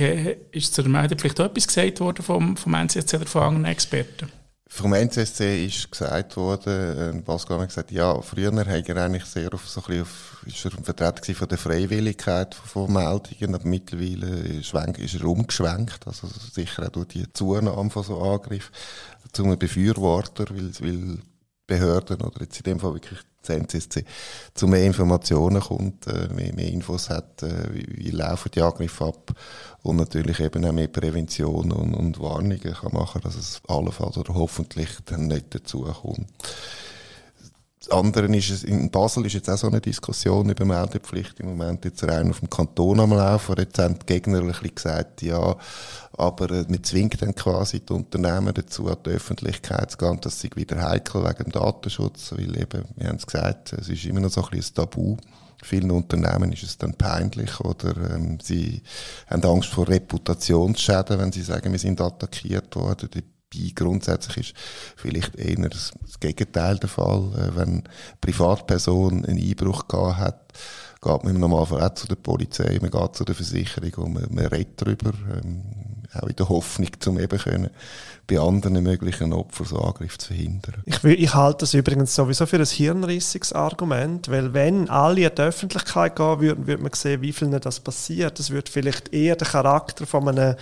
Ist 0.51 0.73
zur 0.73 0.87
Meldepflicht 0.87 1.39
auch 1.39 1.45
etwas 1.45 1.67
gesagt 1.67 1.99
worden 1.99 2.23
vom, 2.23 2.57
vom 2.57 2.73
NCSC 2.73 3.15
oder 3.15 3.25
von 3.25 3.43
anderen 3.43 3.65
Experten? 3.65 4.29
Vom 4.67 4.93
NCSC 4.93 5.65
ist 5.65 5.91
gesagt 5.91 6.36
worden, 6.36 7.19
äh, 7.19 7.21
Pascal 7.21 7.60
hat 7.60 7.67
gesagt, 7.67 7.91
ja, 7.91 8.19
früher 8.21 8.52
hat 8.56 8.89
er 8.89 8.97
eigentlich 8.97 9.26
sehr 9.26 9.54
auf, 9.54 9.67
so 9.69 9.82
ein 9.82 9.88
bisschen 9.88 10.02
auf, 10.02 10.43
ist 10.47 10.65
er 10.65 10.71
Vertreter 10.84 11.34
von 11.36 11.47
der 11.47 11.58
Freiwilligkeit 11.58 12.56
von, 12.56 12.91
Meldungen, 12.91 13.56
aber 13.56 13.67
mittlerweile 13.67 14.28
ist 14.28 14.73
er 14.73 15.26
umgeschwenkt, 15.26 16.08
also 16.08 16.28
sicher 16.28 16.88
auch 16.88 16.89
durch 16.89 17.10
die 17.10 17.32
Zunahme 17.34 17.89
von 17.89 18.04
so 18.04 18.19
Angriffen, 18.21 18.73
zu 19.32 19.43
einem 19.43 19.60
Befürworter, 19.60 20.45
weil, 20.49 20.71
weil 20.80 21.19
Behörden 21.67 22.21
oder 22.21 22.41
jetzt 22.41 22.58
in 22.58 22.63
dem 22.63 22.80
Fall 22.80 22.93
wirklich 22.93 23.19
NCSC 23.51 24.06
zu 24.53 24.67
mehr 24.67 24.84
Informationen 24.84 25.62
kommt, 25.62 26.08
äh, 26.08 26.27
mehr, 26.34 26.53
mehr 26.53 26.67
Infos 26.71 27.10
hat, 27.10 27.43
äh, 27.43 27.73
wie, 27.73 27.86
wie 27.97 28.12
laufen 28.12 28.51
die 28.53 28.62
Angriffe 28.62 29.06
ab 29.06 29.34
und 29.82 29.97
natürlich 29.97 30.39
eben 30.39 30.65
auch 30.65 30.71
mehr 30.71 30.88
Prävention 30.88 31.71
und, 31.71 31.93
und 31.93 32.19
Warnungen 32.19 32.60
kann 32.60 32.93
machen, 32.93 33.21
dass 33.21 33.36
es 33.36 33.62
allenfalls 33.67 34.17
oder 34.17 34.34
hoffentlich 34.34 34.89
dann 35.06 35.27
nicht 35.27 35.53
dazu 35.53 35.82
kommt. 35.82 36.27
Das 37.86 37.98
andere 37.98 38.34
ist, 38.34 38.63
in 38.63 38.89
Basel 38.89 39.26
ist 39.26 39.34
jetzt 39.34 39.50
auch 39.50 39.58
so 39.58 39.67
eine 39.67 39.82
Diskussion 39.82 40.50
über 40.50 40.63
Meldepflicht 40.63 41.41
im 41.41 41.48
Moment 41.48 41.84
jetzt 41.84 42.02
rein 42.06 42.30
auf 42.30 42.39
dem 42.39 42.50
Kanton 42.50 43.02
am 43.02 43.12
Laufen. 43.12 43.56
Jetzt 43.58 43.78
haben 43.78 44.00
die 44.00 44.06
Gegner 44.06 44.39
ein 44.39 44.48
bisschen 44.48 44.74
gesagt, 44.74 45.22
ja, 45.22 45.58
aber 46.13 46.50
äh, 46.52 46.65
man 46.69 46.82
zwingt 46.82 47.22
dann 47.22 47.36
quasi 47.36 47.82
die 47.82 47.91
Unternehmen 47.91 48.54
dazu, 48.54 48.88
an 48.88 48.98
die 49.06 49.10
Öffentlichkeit 49.10 49.91
zu 49.91 49.98
gehen. 49.98 50.17
Das 50.22 50.41
ist 50.41 50.56
wieder 50.56 50.82
heikel 50.82 51.26
wegen 51.26 51.43
dem 51.43 51.52
Datenschutz, 51.52 52.32
weil 52.32 52.58
eben, 52.58 52.86
wir 52.96 53.10
haben 53.10 53.17
es 53.17 53.28
gesagt, 53.28 53.74
es 53.74 53.89
ist 53.89 54.06
immer 54.06 54.22
noch 54.22 54.32
so 54.32 54.41
ein 54.43 54.50
bisschen 54.52 54.72
ein 54.72 54.89
Tabu. 54.89 55.17
Vielen 55.62 55.91
Unternehmen 55.91 56.54
ist 56.54 56.63
es 56.63 56.78
dann 56.78 56.93
peinlich 56.93 57.60
oder 57.60 58.15
ähm, 58.15 58.38
sie 58.41 58.82
haben 59.28 59.43
Angst 59.43 59.69
vor 59.69 59.89
Reputationsschäden, 59.89 61.19
wenn 61.19 61.34
sie 61.34 61.43
sagen, 61.43 61.72
wir 61.72 61.80
sind 61.80 62.00
attackiert 62.00 62.74
worden. 62.78 63.10
Dabei 63.53 63.71
grundsätzlich 63.75 64.37
ist 64.37 64.55
vielleicht 64.95 65.35
eher 65.35 65.69
das, 65.69 65.93
Gegenteil 66.19 66.77
der 66.77 66.89
Fall. 66.89 67.31
Äh, 67.35 67.55
wenn 67.55 67.69
eine 67.69 67.83
Privatperson 68.21 69.25
einen 69.25 69.37
Einbruch 69.37 69.87
gehabt 69.87 70.19
hat, 70.19 70.53
geht 71.01 71.23
man 71.23 71.35
im 71.35 71.53
auch 71.53 71.93
zu 71.95 72.07
der 72.07 72.15
Polizei, 72.15 72.79
man 72.81 72.91
geht 72.91 73.15
zu 73.15 73.25
der 73.25 73.35
Versicherung 73.35 73.93
und 74.05 74.13
man, 74.13 74.27
man 74.31 74.45
redet 74.45 74.81
darüber, 74.81 75.11
ähm, 75.35 75.63
auch 76.13 76.27
in 76.27 76.35
der 76.35 76.47
Hoffnung, 76.47 76.89
um 77.07 77.19
eben 77.19 77.39
können, 77.39 77.69
bei 78.27 78.39
anderen 78.39 78.81
möglichen 78.83 79.33
Opfern 79.33 79.65
so 79.65 79.79
Angriff 79.79 80.17
zu 80.17 80.27
verhindern. 80.27 80.83
Ich, 80.85 81.03
ich 81.03 81.33
halte 81.33 81.59
das 81.59 81.73
übrigens 81.73 82.15
sowieso 82.15 82.45
für 82.45 82.57
ein 82.57 82.65
hirnrissiges 82.65 83.51
Argument, 83.51 84.29
weil 84.29 84.53
wenn 84.53 84.89
alle 84.89 85.27
in 85.27 85.35
die 85.35 85.41
Öffentlichkeit 85.41 86.15
gehen 86.15 86.39
würden, 86.39 86.67
würde 86.67 86.83
man 86.83 86.93
sehen, 86.93 87.21
wie 87.21 87.33
vielen 87.33 87.59
das 87.59 87.79
passiert. 87.79 88.39
Das 88.39 88.51
würde 88.51 88.71
vielleicht 88.71 89.13
eher 89.13 89.35
den 89.35 89.47
Charakter 89.47 90.05
von 90.05 90.29
einem 90.29 90.55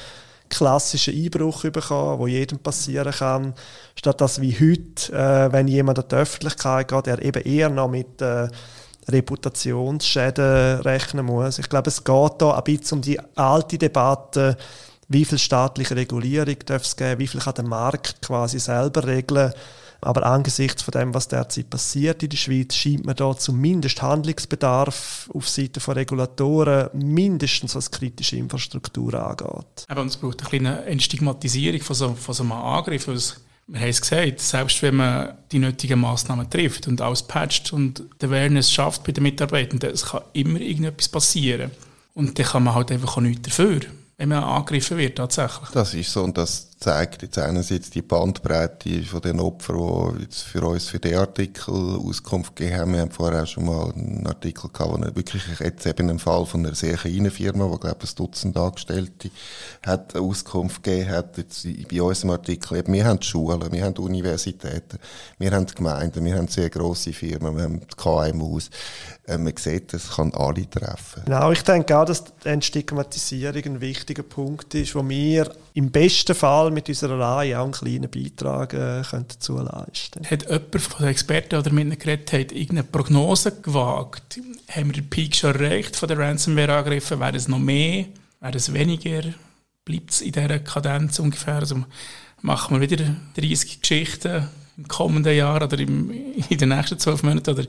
klassischen 0.52 1.16
Einbruch 1.16 1.64
bekommen, 1.64 2.20
wo 2.20 2.28
jedem 2.28 2.60
passieren 2.60 3.12
kann, 3.12 3.54
statt 3.96 4.22
dass 4.22 4.42
wie 4.42 4.54
heute, 4.54 5.12
äh, 5.14 5.52
wenn 5.52 5.68
jemand 5.68 5.98
in 5.98 6.08
die 6.08 6.16
Öffentlichkeit 6.16 6.88
geht, 6.90 7.06
der 7.08 7.22
eben 7.24 7.42
eher 7.44 7.70
noch 7.70 7.90
mit 7.90 8.22
äh, 8.22 8.48
Reputationsschäden 9.10 10.82
rechnen 10.82 11.26
muss. 11.26 11.60
Ich 11.60 11.70
glaube, 11.70 11.90
es 11.90 12.04
geht 12.04 12.34
da 12.38 12.52
ein 12.54 12.64
bisschen 12.64 13.00
um 13.00 13.02
die 13.02 13.20
alte 13.36 13.78
Debatte, 13.78 14.58
wie 15.08 15.26
viel 15.26 15.40
staatliche 15.40 15.96
Regulierung 15.96 16.58
darf 16.66 16.84
es 16.84 16.96
geben, 16.96 17.20
wie 17.20 17.28
viel 17.28 17.42
kann 17.42 17.56
der 17.56 17.66
Markt 17.66 18.22
quasi 18.22 18.60
selber 18.60 19.06
regeln. 19.06 19.54
Aber 20.02 20.26
angesichts 20.26 20.82
von 20.82 20.92
dem, 20.94 21.14
was 21.14 21.28
derzeit 21.28 21.70
passiert 21.70 22.24
in 22.24 22.30
der 22.30 22.38
Schweiz, 22.38 22.76
scheint 22.76 23.06
man 23.06 23.16
da 23.16 23.38
zumindest 23.38 24.02
Handlungsbedarf 24.02 25.30
auf 25.34 25.48
Seite 25.48 25.80
von 25.80 25.94
Regulatoren, 25.94 26.90
mindestens 26.94 27.76
was 27.76 27.92
kritische 27.92 28.38
Infrastruktur 28.38 29.14
angeht. 29.14 29.86
Aber 29.88 30.04
es 30.04 30.18
braucht 30.18 30.42
eine 30.42 30.50
kleine 30.50 30.86
Entstigmatisierung 30.86 31.82
von 31.82 31.96
so, 31.96 32.14
von 32.16 32.34
so 32.34 32.44
einem 32.44 32.54
Angriff. 32.54 33.08
Wir 33.08 33.80
haben 33.80 33.90
es 33.90 34.02
gesagt, 34.02 34.40
selbst 34.40 34.82
wenn 34.82 34.96
man 34.96 35.38
die 35.52 35.60
nötigen 35.60 36.00
Massnahmen 36.00 36.50
trifft 36.50 36.88
und 36.88 37.00
alles 37.00 37.24
patcht 37.24 37.72
und 37.72 38.04
die 38.22 38.26
Awareness 38.26 38.72
schafft 38.72 39.04
bei 39.04 39.12
den 39.12 39.24
Mitarbeitenden, 39.24 39.92
es 39.92 40.06
kann 40.06 40.22
immer 40.34 40.60
irgendetwas 40.60 41.10
passieren. 41.10 41.72
Und 42.14 42.38
dann 42.38 42.46
kann 42.46 42.64
man 42.64 42.76
halt 42.76 42.92
einfach 42.92 43.18
auch 43.18 43.22
nichts 43.22 43.44
dafür, 43.44 43.82
wenn 44.18 44.30
man 44.30 44.44
angegriffen 44.44 44.98
wird 44.98 45.18
tatsächlich. 45.18 45.70
Das 45.70 45.94
ist 45.94 46.12
so 46.12 46.24
und 46.24 46.38
das 46.38 46.71
zeigt 46.82 47.22
jetzt 47.22 47.38
einerseits 47.38 47.92
die 47.92 48.02
Bandbreite 48.02 49.04
von 49.04 49.22
den 49.22 49.40
Opfern, 49.40 50.18
die 50.18 50.24
jetzt 50.24 50.42
für 50.42 50.64
uns 50.66 50.88
für 50.88 50.98
den 50.98 51.16
Artikel 51.16 51.74
Auskunft 51.74 52.56
gegeben 52.56 52.76
haben. 52.76 52.94
Wir 52.94 53.02
haben 53.02 53.12
vorher 53.12 53.46
schon 53.46 53.66
mal 53.68 53.94
einen 53.94 54.26
Artikel 54.26 54.68
gehabt, 54.68 54.92
wo 54.92 55.16
wirklich 55.16 55.44
jetzt 55.60 55.86
eben 55.86 56.10
einen 56.10 56.18
Fall 56.18 56.44
von 56.48 56.66
einer 56.66 56.74
sehr 56.74 56.98
kleinen 56.98 57.30
Firma, 57.30 57.70
die 57.72 57.80
glaube 57.80 58.00
ich 58.04 58.10
ein 58.10 58.16
Dutzend 58.16 58.58
Angestellte 58.58 59.30
hat, 59.86 60.16
eine 60.16 60.24
Auskunft 60.24 60.82
gegeben 60.82 61.12
hat. 61.12 61.38
Jetzt 61.38 61.68
bei 61.88 62.02
unserem 62.02 62.32
Artikel 62.32 62.80
eben, 62.80 62.94
wir 62.94 63.06
haben 63.06 63.22
Schulen, 63.22 63.72
wir 63.72 63.84
haben 63.86 63.98
Universitäten, 63.98 64.98
wir 65.38 65.52
haben 65.52 65.68
Gemeinden, 65.68 66.26
wir 66.26 66.36
haben 66.36 66.48
sehr 66.48 66.72
grosse 66.72 67.14
Firmen, 67.14 67.56
wir 67.58 67.64
haben 67.64 67.82
KMUs. 67.96 68.72
Äh, 69.28 69.38
man 69.38 69.56
sieht, 69.56 69.94
das 69.94 70.16
kann 70.16 70.34
alle 70.34 70.68
treffen. 70.68 71.24
Genau, 71.26 71.52
ich 71.52 71.64
denke 71.64 71.96
auch, 71.96 72.06
dass 72.06 72.24
die 72.24 72.50
Entstigmatisierung 72.50 73.64
ein 73.66 73.82
wichtiger 73.82 74.24
Punkt 74.24 74.74
ist, 74.74 74.96
wo 74.96 75.08
wir 75.08 75.52
im 75.74 75.92
besten 75.92 76.36
Fall 76.36 76.71
mit 76.74 76.90
unserer 76.90 77.20
Reihe 77.20 77.60
auch 77.60 77.64
einen 77.64 77.72
kleinen 77.72 78.10
Beitrag 78.10 78.74
äh, 78.74 79.02
dazu 79.12 79.58
leisten 79.58 80.26
Hat 80.26 80.44
jemand 80.44 80.82
von 80.82 81.06
den 81.06 81.12
Experten 81.12 81.56
oder 81.56 81.72
mit 81.72 81.86
ihnen 81.86 82.00
geredet, 82.00 82.34
hat 82.34 82.52
irgendeine 82.52 82.84
Prognose 82.84 83.62
gewagt? 83.62 84.40
Haben 84.70 84.88
wir 84.88 85.02
den 85.02 85.10
Peak 85.10 85.36
schon 85.36 85.56
erreicht 85.56 85.96
von 85.96 86.10
den 86.10 86.20
Ransomware-Angriffen? 86.20 87.20
Wäre 87.20 87.38
es 87.38 87.48
noch 87.48 87.60
mehr? 87.60 88.06
Wäre 88.40 88.58
es 88.58 88.74
weniger? 88.74 89.22
Bleibt 89.86 90.12
es 90.12 90.22
in 90.22 90.32
dieser 90.32 90.60
Kadenz 90.60 91.20
ungefähr? 91.20 91.56
Also 91.56 91.84
machen 92.42 92.80
wir 92.80 92.90
wieder 92.90 93.16
30 93.36 93.82
Geschichten 93.82 94.48
im 94.78 94.88
kommenden 94.88 95.36
Jahr 95.36 95.64
oder 95.64 95.78
im, 95.80 96.12
in 96.50 96.58
den 96.58 96.70
nächsten 96.70 97.00
zwölf 97.00 97.24
Monaten? 97.24 97.52
Oder 97.52 97.66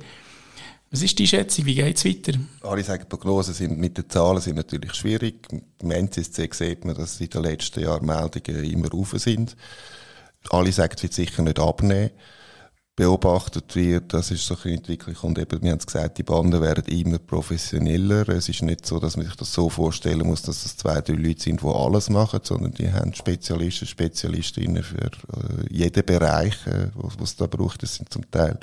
was 0.92 1.02
ist 1.02 1.18
die 1.18 1.26
Schätzung? 1.26 1.64
Wie 1.64 1.74
geht 1.74 1.96
es 1.96 2.04
weiter? 2.04 2.38
Alle 2.60 2.84
sagen, 2.84 3.06
Prognosen 3.08 3.54
sind 3.54 3.78
mit 3.78 3.96
den 3.96 4.10
Zahlen 4.10 4.42
sind 4.42 4.56
natürlich 4.56 4.92
schwierig. 4.92 5.48
Im 5.80 5.90
NCSC 5.90 6.50
sieht 6.52 6.84
man, 6.84 6.94
dass 6.94 7.18
in 7.18 7.30
den 7.30 7.42
letzten 7.44 7.80
Jahren 7.80 8.04
Meldungen 8.04 8.64
immer 8.64 8.90
rauf 8.90 9.14
sind. 9.16 9.56
Alle 10.50 10.70
sagen, 10.70 10.92
es 10.94 11.02
wird 11.02 11.14
sicher 11.14 11.42
nicht 11.42 11.58
abnehmen. 11.58 12.10
Beobachtet 12.94 13.74
wird, 13.74 14.12
das 14.12 14.30
ist 14.30 14.44
so 14.44 14.54
eine 14.62 14.74
Entwicklung. 14.74 15.16
Und 15.22 15.38
eben, 15.38 15.62
wir 15.62 15.70
haben 15.70 15.78
es 15.78 15.86
gesagt, 15.86 16.18
die 16.18 16.24
Banden 16.24 16.60
werden 16.60 16.84
immer 16.84 17.18
professioneller. 17.18 18.28
Es 18.28 18.50
ist 18.50 18.60
nicht 18.60 18.84
so, 18.84 18.98
dass 18.98 19.16
man 19.16 19.24
sich 19.24 19.34
das 19.34 19.50
so 19.50 19.70
vorstellen 19.70 20.26
muss, 20.26 20.42
dass 20.42 20.62
das 20.62 20.76
zwei, 20.76 21.00
drei 21.00 21.14
Leute 21.14 21.40
sind, 21.40 21.62
die 21.62 21.66
alles 21.66 22.10
machen, 22.10 22.40
sondern 22.42 22.72
die 22.72 22.92
haben 22.92 23.14
Spezialisten, 23.14 23.86
Spezialistinnen 23.86 24.82
für 24.82 25.06
äh, 25.06 25.10
jeden 25.70 26.04
Bereich, 26.04 26.66
äh, 26.66 26.88
was 26.96 27.30
es 27.30 27.36
da 27.36 27.46
braucht. 27.46 27.82
Das 27.82 27.94
sind 27.94 28.12
zum 28.12 28.30
Teil 28.30 28.58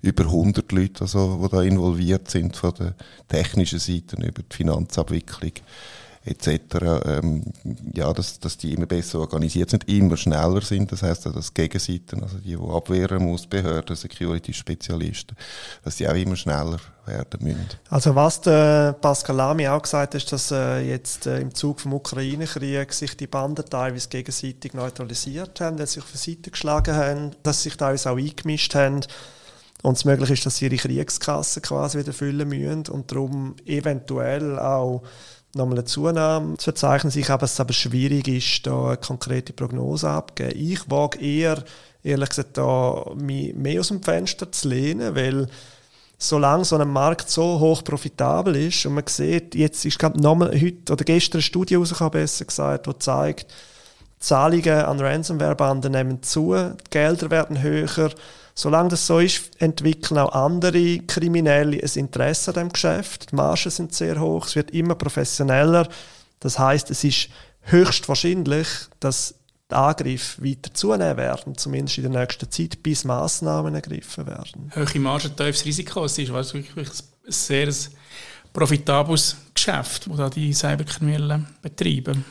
über 0.00 0.24
100 0.24 0.70
Leute, 0.72 1.02
also, 1.02 1.40
die 1.42 1.48
da 1.48 1.62
involviert 1.62 2.30
sind 2.30 2.56
von 2.56 2.74
der 2.74 2.94
technischen 3.28 3.78
Seite, 3.78 4.16
über 4.16 4.42
die 4.42 4.56
Finanzabwicklung 4.56 5.52
etc. 6.28 6.50
Ähm, 7.04 7.44
ja, 7.94 8.12
dass, 8.12 8.38
dass 8.38 8.56
die 8.56 8.74
immer 8.74 8.86
besser 8.86 9.20
organisiert 9.20 9.70
sind, 9.70 9.88
immer 9.88 10.16
schneller 10.16 10.60
sind. 10.60 10.92
Das 10.92 11.02
heißt, 11.02 11.26
dass 11.26 11.54
Gegenseiten, 11.54 12.22
also 12.22 12.38
die, 12.38 12.56
die 12.56 12.70
abwehren 12.70 13.24
muss, 13.24 13.46
Behörden, 13.46 13.96
Security-Spezialisten, 13.96 15.36
dass 15.84 15.96
die 15.96 16.08
auch 16.08 16.14
immer 16.14 16.36
schneller 16.36 16.78
werden 17.06 17.42
müssen. 17.42 17.68
Also 17.88 18.14
was 18.14 18.40
der 18.40 18.92
Pascal 19.00 19.36
Lamy 19.36 19.68
auch 19.68 19.82
gesagt 19.82 20.14
hat, 20.14 20.22
ist, 20.22 20.30
dass 20.32 20.50
äh, 20.50 20.80
jetzt 20.80 21.26
äh, 21.26 21.40
im 21.40 21.54
Zug 21.54 21.80
vom 21.80 21.94
Ukraine-Krieg 21.94 22.92
sich 22.92 23.16
die 23.16 23.26
Banden 23.26 23.64
teilweise 23.64 24.08
gegenseitig 24.08 24.74
neutralisiert 24.74 25.60
haben, 25.60 25.78
dass 25.78 25.94
sich 25.94 26.02
auf 26.02 26.12
die 26.12 26.18
Seite 26.18 26.50
geschlagen 26.50 26.94
haben, 26.94 27.30
dass 27.42 27.62
sich 27.62 27.76
teilweise 27.76 28.10
auch 28.10 28.18
eingemischt 28.18 28.74
haben 28.74 29.00
und 29.82 29.96
es 29.96 30.04
möglich 30.04 30.30
ist, 30.30 30.46
dass 30.46 30.56
sie 30.56 30.66
ihre 30.66 30.76
Kriegskasse 30.76 31.60
quasi 31.60 31.98
wieder 31.98 32.12
füllen 32.12 32.48
müssen 32.48 32.92
und 32.92 33.10
darum 33.12 33.56
eventuell 33.64 34.58
auch 34.58 35.02
nochmal 35.54 35.78
eine 35.78 35.84
Zunahme 35.84 36.56
zu 36.56 36.64
verzeichnen 36.64 37.10
sich, 37.10 37.30
aber 37.30 37.44
es 37.44 37.60
aber 37.60 37.72
schwierig 37.72 38.28
ist, 38.28 38.66
da 38.66 38.88
eine 38.88 38.96
konkrete 38.96 39.52
Prognose 39.52 40.08
abzugeben. 40.08 40.60
Ich 40.60 40.90
wage 40.90 41.20
eher, 41.20 41.62
ehrlich 42.02 42.28
gesagt, 42.28 42.56
da 42.56 43.04
mich 43.14 43.54
mehr 43.54 43.80
aus 43.80 43.88
dem 43.88 44.02
Fenster 44.02 44.50
zu 44.50 44.68
lehnen, 44.68 45.14
weil 45.14 45.48
solange 46.18 46.64
so 46.64 46.76
ein 46.76 46.88
Markt 46.88 47.30
so 47.30 47.60
hoch 47.60 47.84
profitabel 47.84 48.56
ist 48.56 48.84
und 48.84 48.94
man 48.94 49.06
sieht, 49.06 49.54
jetzt 49.54 49.84
ist 49.84 49.98
gerade 49.98 50.20
nochmal 50.20 50.60
heute 50.60 50.92
oder 50.92 51.04
gestern 51.04 51.38
eine 51.38 51.42
Studie 51.42 51.76
rausgekommen, 51.76 52.10
besser 52.10 52.44
gesagt, 52.44 52.86
die 52.86 52.98
zeigt, 52.98 53.46
Zahlungen 54.18 54.84
an 54.84 55.00
Ransomware-Banden 55.00 55.92
nehmen 55.92 56.22
zu, 56.22 56.54
die 56.54 56.90
Gelder 56.90 57.30
werden 57.30 57.62
höher, 57.62 58.10
Solange 58.58 58.88
das 58.88 59.06
so 59.06 59.20
ist, 59.20 59.52
entwickeln 59.60 60.18
auch 60.18 60.32
andere 60.32 60.98
Kriminelle 61.06 61.80
ein 61.80 61.90
Interesse 61.94 62.50
an 62.50 62.54
dem 62.54 62.72
Geschäft. 62.72 63.30
Die 63.30 63.36
Margen 63.36 63.70
sind 63.70 63.94
sehr 63.94 64.18
hoch, 64.18 64.46
es 64.46 64.56
wird 64.56 64.72
immer 64.72 64.96
professioneller. 64.96 65.88
Das 66.40 66.58
heißt, 66.58 66.90
es 66.90 67.04
ist 67.04 67.28
höchstwahrscheinlich, 67.60 68.66
dass 68.98 69.36
die 69.70 69.76
Angriffe 69.76 70.42
weiter 70.42 70.74
zunehmen 70.74 71.16
werden, 71.16 71.56
zumindest 71.56 71.98
in 71.98 72.10
der 72.10 72.20
nächsten 72.20 72.50
Zeit, 72.50 72.82
bis 72.82 73.04
Massnahmen 73.04 73.76
ergriffen 73.76 74.26
werden. 74.26 74.72
Hohe 74.74 75.00
Margen, 75.00 75.36
tiefes 75.36 75.64
Risiko, 75.64 76.04
es 76.06 76.18
ist 76.18 76.32
wirklich 76.32 76.88
ein 76.88 77.32
sehr 77.32 77.72
profitables 78.52 79.36
Geschäft, 79.54 80.08
das 80.12 80.30
die 80.32 80.52
Cyberkriminellen 80.52 81.46
betreiben. 81.62 82.24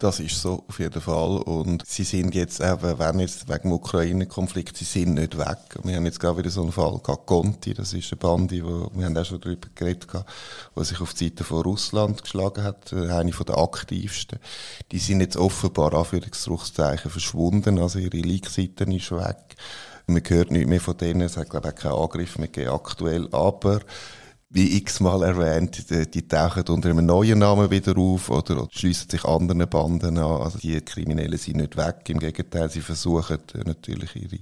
Das 0.00 0.18
ist 0.18 0.40
so, 0.40 0.64
auf 0.66 0.78
jeden 0.78 1.02
Fall. 1.02 1.42
Und 1.42 1.86
sie 1.86 2.04
sind 2.04 2.34
jetzt 2.34 2.58
eben, 2.60 2.98
wenn 2.98 3.20
jetzt 3.20 3.46
wegen 3.50 3.64
dem 3.64 3.72
Ukraine-Konflikt, 3.72 4.74
sie 4.78 4.86
sind 4.86 5.12
nicht 5.12 5.36
weg. 5.36 5.58
Wir 5.84 5.96
haben 5.96 6.06
jetzt 6.06 6.18
gerade 6.18 6.38
wieder 6.38 6.48
so 6.48 6.62
einen 6.62 6.72
Fall 6.72 6.98
gehabt, 7.04 7.26
Conti, 7.26 7.74
das 7.74 7.92
ist 7.92 8.10
eine 8.10 8.18
Bande, 8.18 8.64
wo, 8.64 8.90
wir 8.94 9.04
haben 9.04 9.18
auch 9.18 9.26
schon 9.26 9.42
darüber 9.42 9.68
geredet 9.74 10.08
gehabt, 10.08 10.30
die 10.74 10.84
sich 10.84 11.02
auf 11.02 11.12
die 11.12 11.24
Seite 11.24 11.44
von 11.44 11.60
Russland 11.60 12.22
geschlagen 12.22 12.64
hat, 12.64 12.94
äh, 12.94 13.10
eine 13.10 13.34
von 13.34 13.44
der 13.44 13.58
aktivsten. 13.58 14.38
Die 14.90 14.98
sind 14.98 15.20
jetzt 15.20 15.36
offenbar, 15.36 15.92
Anführungszeichen, 15.92 17.10
verschwunden, 17.10 17.78
also 17.78 17.98
ihre 17.98 18.16
Leak-Seite 18.16 18.84
ist 18.84 19.12
weg. 19.12 19.56
Man 20.06 20.22
hört 20.26 20.50
nicht 20.50 20.66
mehr 20.66 20.80
von 20.80 20.96
denen, 20.96 21.20
es 21.20 21.36
hat 21.36 21.50
glaube 21.50 21.68
ich 21.68 21.74
auch 21.74 21.78
keinen 21.78 21.92
Angriff 21.92 22.38
mehr 22.38 22.48
gegeben 22.48 22.70
aktuell, 22.70 23.28
aber 23.32 23.80
wie 24.52 24.78
x-mal 24.78 25.22
erwähnt, 25.22 25.88
die, 25.90 26.10
die, 26.10 26.26
tauchen 26.26 26.64
unter 26.68 26.90
einem 26.90 27.06
neuen 27.06 27.38
Namen 27.38 27.70
wieder 27.70 27.96
auf 27.96 28.30
oder, 28.30 28.62
oder 28.62 28.68
schließen 28.72 29.08
sich 29.08 29.24
anderen 29.24 29.68
Banden 29.68 30.18
an. 30.18 30.42
Also 30.42 30.58
die 30.58 30.80
Kriminellen 30.80 31.38
sind 31.38 31.58
nicht 31.58 31.76
weg, 31.76 32.08
im 32.08 32.18
Gegenteil, 32.18 32.68
sie 32.68 32.80
versuchen 32.80 33.38
äh, 33.54 33.58
natürlich 33.64 34.16
ihre, 34.16 34.40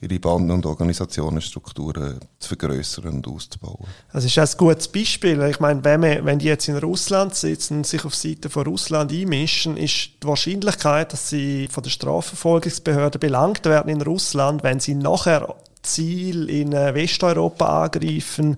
ihre 0.00 0.20
Banden 0.20 0.52
und 0.52 0.64
Organisationsstrukturen 0.64 2.20
zu 2.38 2.48
vergrößern 2.48 3.08
und 3.08 3.26
auszubauen. 3.26 3.88
Das 4.12 4.24
ist 4.24 4.38
ein 4.38 4.48
gutes 4.56 4.86
Beispiel. 4.86 5.42
Ich 5.50 5.58
meine, 5.58 5.84
wenn, 5.84 6.02
wir, 6.02 6.24
wenn 6.24 6.38
die 6.38 6.46
jetzt 6.46 6.68
in 6.68 6.76
Russland 6.76 7.34
sitzen 7.34 7.78
und 7.78 7.86
sich 7.86 8.04
auf 8.04 8.14
Seite 8.14 8.50
von 8.50 8.64
Russland 8.64 9.10
einmischen, 9.10 9.76
ist 9.76 10.10
die 10.22 10.26
Wahrscheinlichkeit, 10.28 11.12
dass 11.12 11.30
sie 11.30 11.66
von 11.68 11.82
der 11.82 11.90
Strafverfolgungsbehörde 11.90 13.18
belangt 13.18 13.64
werden 13.64 13.88
in 13.88 14.02
Russland, 14.02 14.62
wenn 14.62 14.78
sie 14.78 14.94
nachher 14.94 15.56
Ziel 15.82 16.48
in 16.48 16.72
äh, 16.72 16.94
Westeuropa 16.94 17.84
angreifen, 17.84 18.56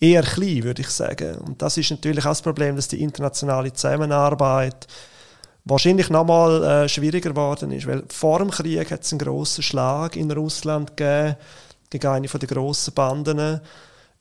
eher 0.00 0.22
klein, 0.22 0.64
würde 0.64 0.82
ich 0.82 0.88
sagen. 0.88 1.36
Und 1.36 1.62
das 1.62 1.76
ist 1.76 1.90
natürlich 1.90 2.24
auch 2.24 2.30
das 2.30 2.42
Problem, 2.42 2.74
dass 2.74 2.88
die 2.88 3.02
internationale 3.02 3.72
Zusammenarbeit 3.72 4.86
wahrscheinlich 5.64 6.08
nochmal 6.08 6.64
äh, 6.64 6.88
schwieriger 6.88 7.30
geworden 7.30 7.70
ist, 7.70 7.86
weil 7.86 8.04
vor 8.08 8.38
dem 8.38 8.50
Krieg 8.50 8.90
hat 8.90 9.04
es 9.04 9.12
einen 9.12 9.18
grossen 9.18 9.62
Schlag 9.62 10.16
in 10.16 10.30
Russland 10.30 10.96
gegeben, 10.96 11.36
gegen 11.90 12.06
eine 12.06 12.26
den 12.26 12.48
grossen 12.48 12.94
Banden. 12.94 13.60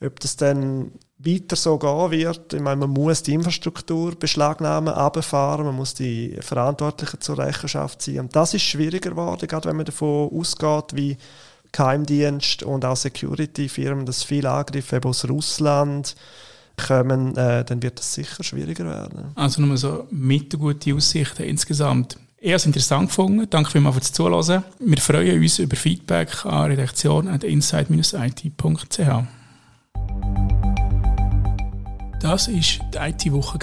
Ob 0.02 0.20
das 0.20 0.36
dann 0.36 0.92
weiter 1.18 1.56
so 1.58 1.78
gehen 1.78 2.12
wird, 2.12 2.54
ich 2.54 2.62
meine, 2.62 2.78
man 2.78 2.90
muss 2.90 3.24
die 3.24 3.34
Infrastruktur 3.34 4.16
beschlagnahmen, 4.16 4.94
abfahren, 4.94 5.66
man 5.66 5.76
muss 5.76 5.94
die 5.94 6.38
Verantwortlichen 6.40 7.20
zur 7.20 7.38
Rechenschaft 7.38 8.02
ziehen. 8.02 8.22
Und 8.22 8.36
das 8.36 8.54
ist 8.54 8.62
schwieriger 8.62 9.10
geworden, 9.10 9.48
gerade 9.48 9.68
wenn 9.68 9.76
man 9.76 9.86
davon 9.86 10.30
ausgeht, 10.34 10.96
wie 10.96 11.18
Geheimdienst 11.72 12.64
und 12.64 12.86
auch 12.86 12.96
Security-Firmen, 12.96 14.06
dass 14.06 14.24
viele 14.24 14.52
Angriffe 14.52 15.02
aus 15.04 15.28
Russland 15.28 16.16
kommen, 16.78 17.36
äh, 17.36 17.64
dann 17.64 17.84
wird 17.84 18.00
das 18.00 18.14
sicher 18.14 18.44
schwieriger 18.44 18.86
werden. 18.86 19.32
Also 19.36 19.62
nur 19.62 19.78
so 19.78 20.08
mittelgute 20.10 20.96
Aussichten 20.96 21.44
insgesamt. 21.44 22.18
Eher 22.42 22.66
interessant 22.66 23.10
gefunden. 23.10 23.46
Danke 23.50 23.72
vielmals 23.72 23.96
fürs 23.96 24.14
Zuhören. 24.14 24.64
Wir 24.80 24.98
freuen 24.98 25.42
uns 25.42 25.60
über 25.60 25.76
Feedback 25.76 26.46
an 26.46 26.72
redaktion.inside-it.ch. 26.72 28.98
Das 32.22 32.48
war 32.48 32.54
die 32.54 32.80
IT-Woche, 32.98 33.60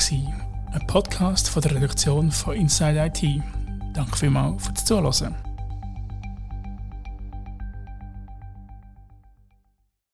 ein 0.72 0.86
Podcast 0.86 1.48
von 1.48 1.62
der 1.62 1.74
Redaktion 1.74 2.30
von 2.30 2.54
Inside 2.54 3.06
IT. 3.06 3.42
Danke 3.94 4.16
vielmals 4.16 4.66
fürs 4.66 4.84
Zuhören. 4.84 5.45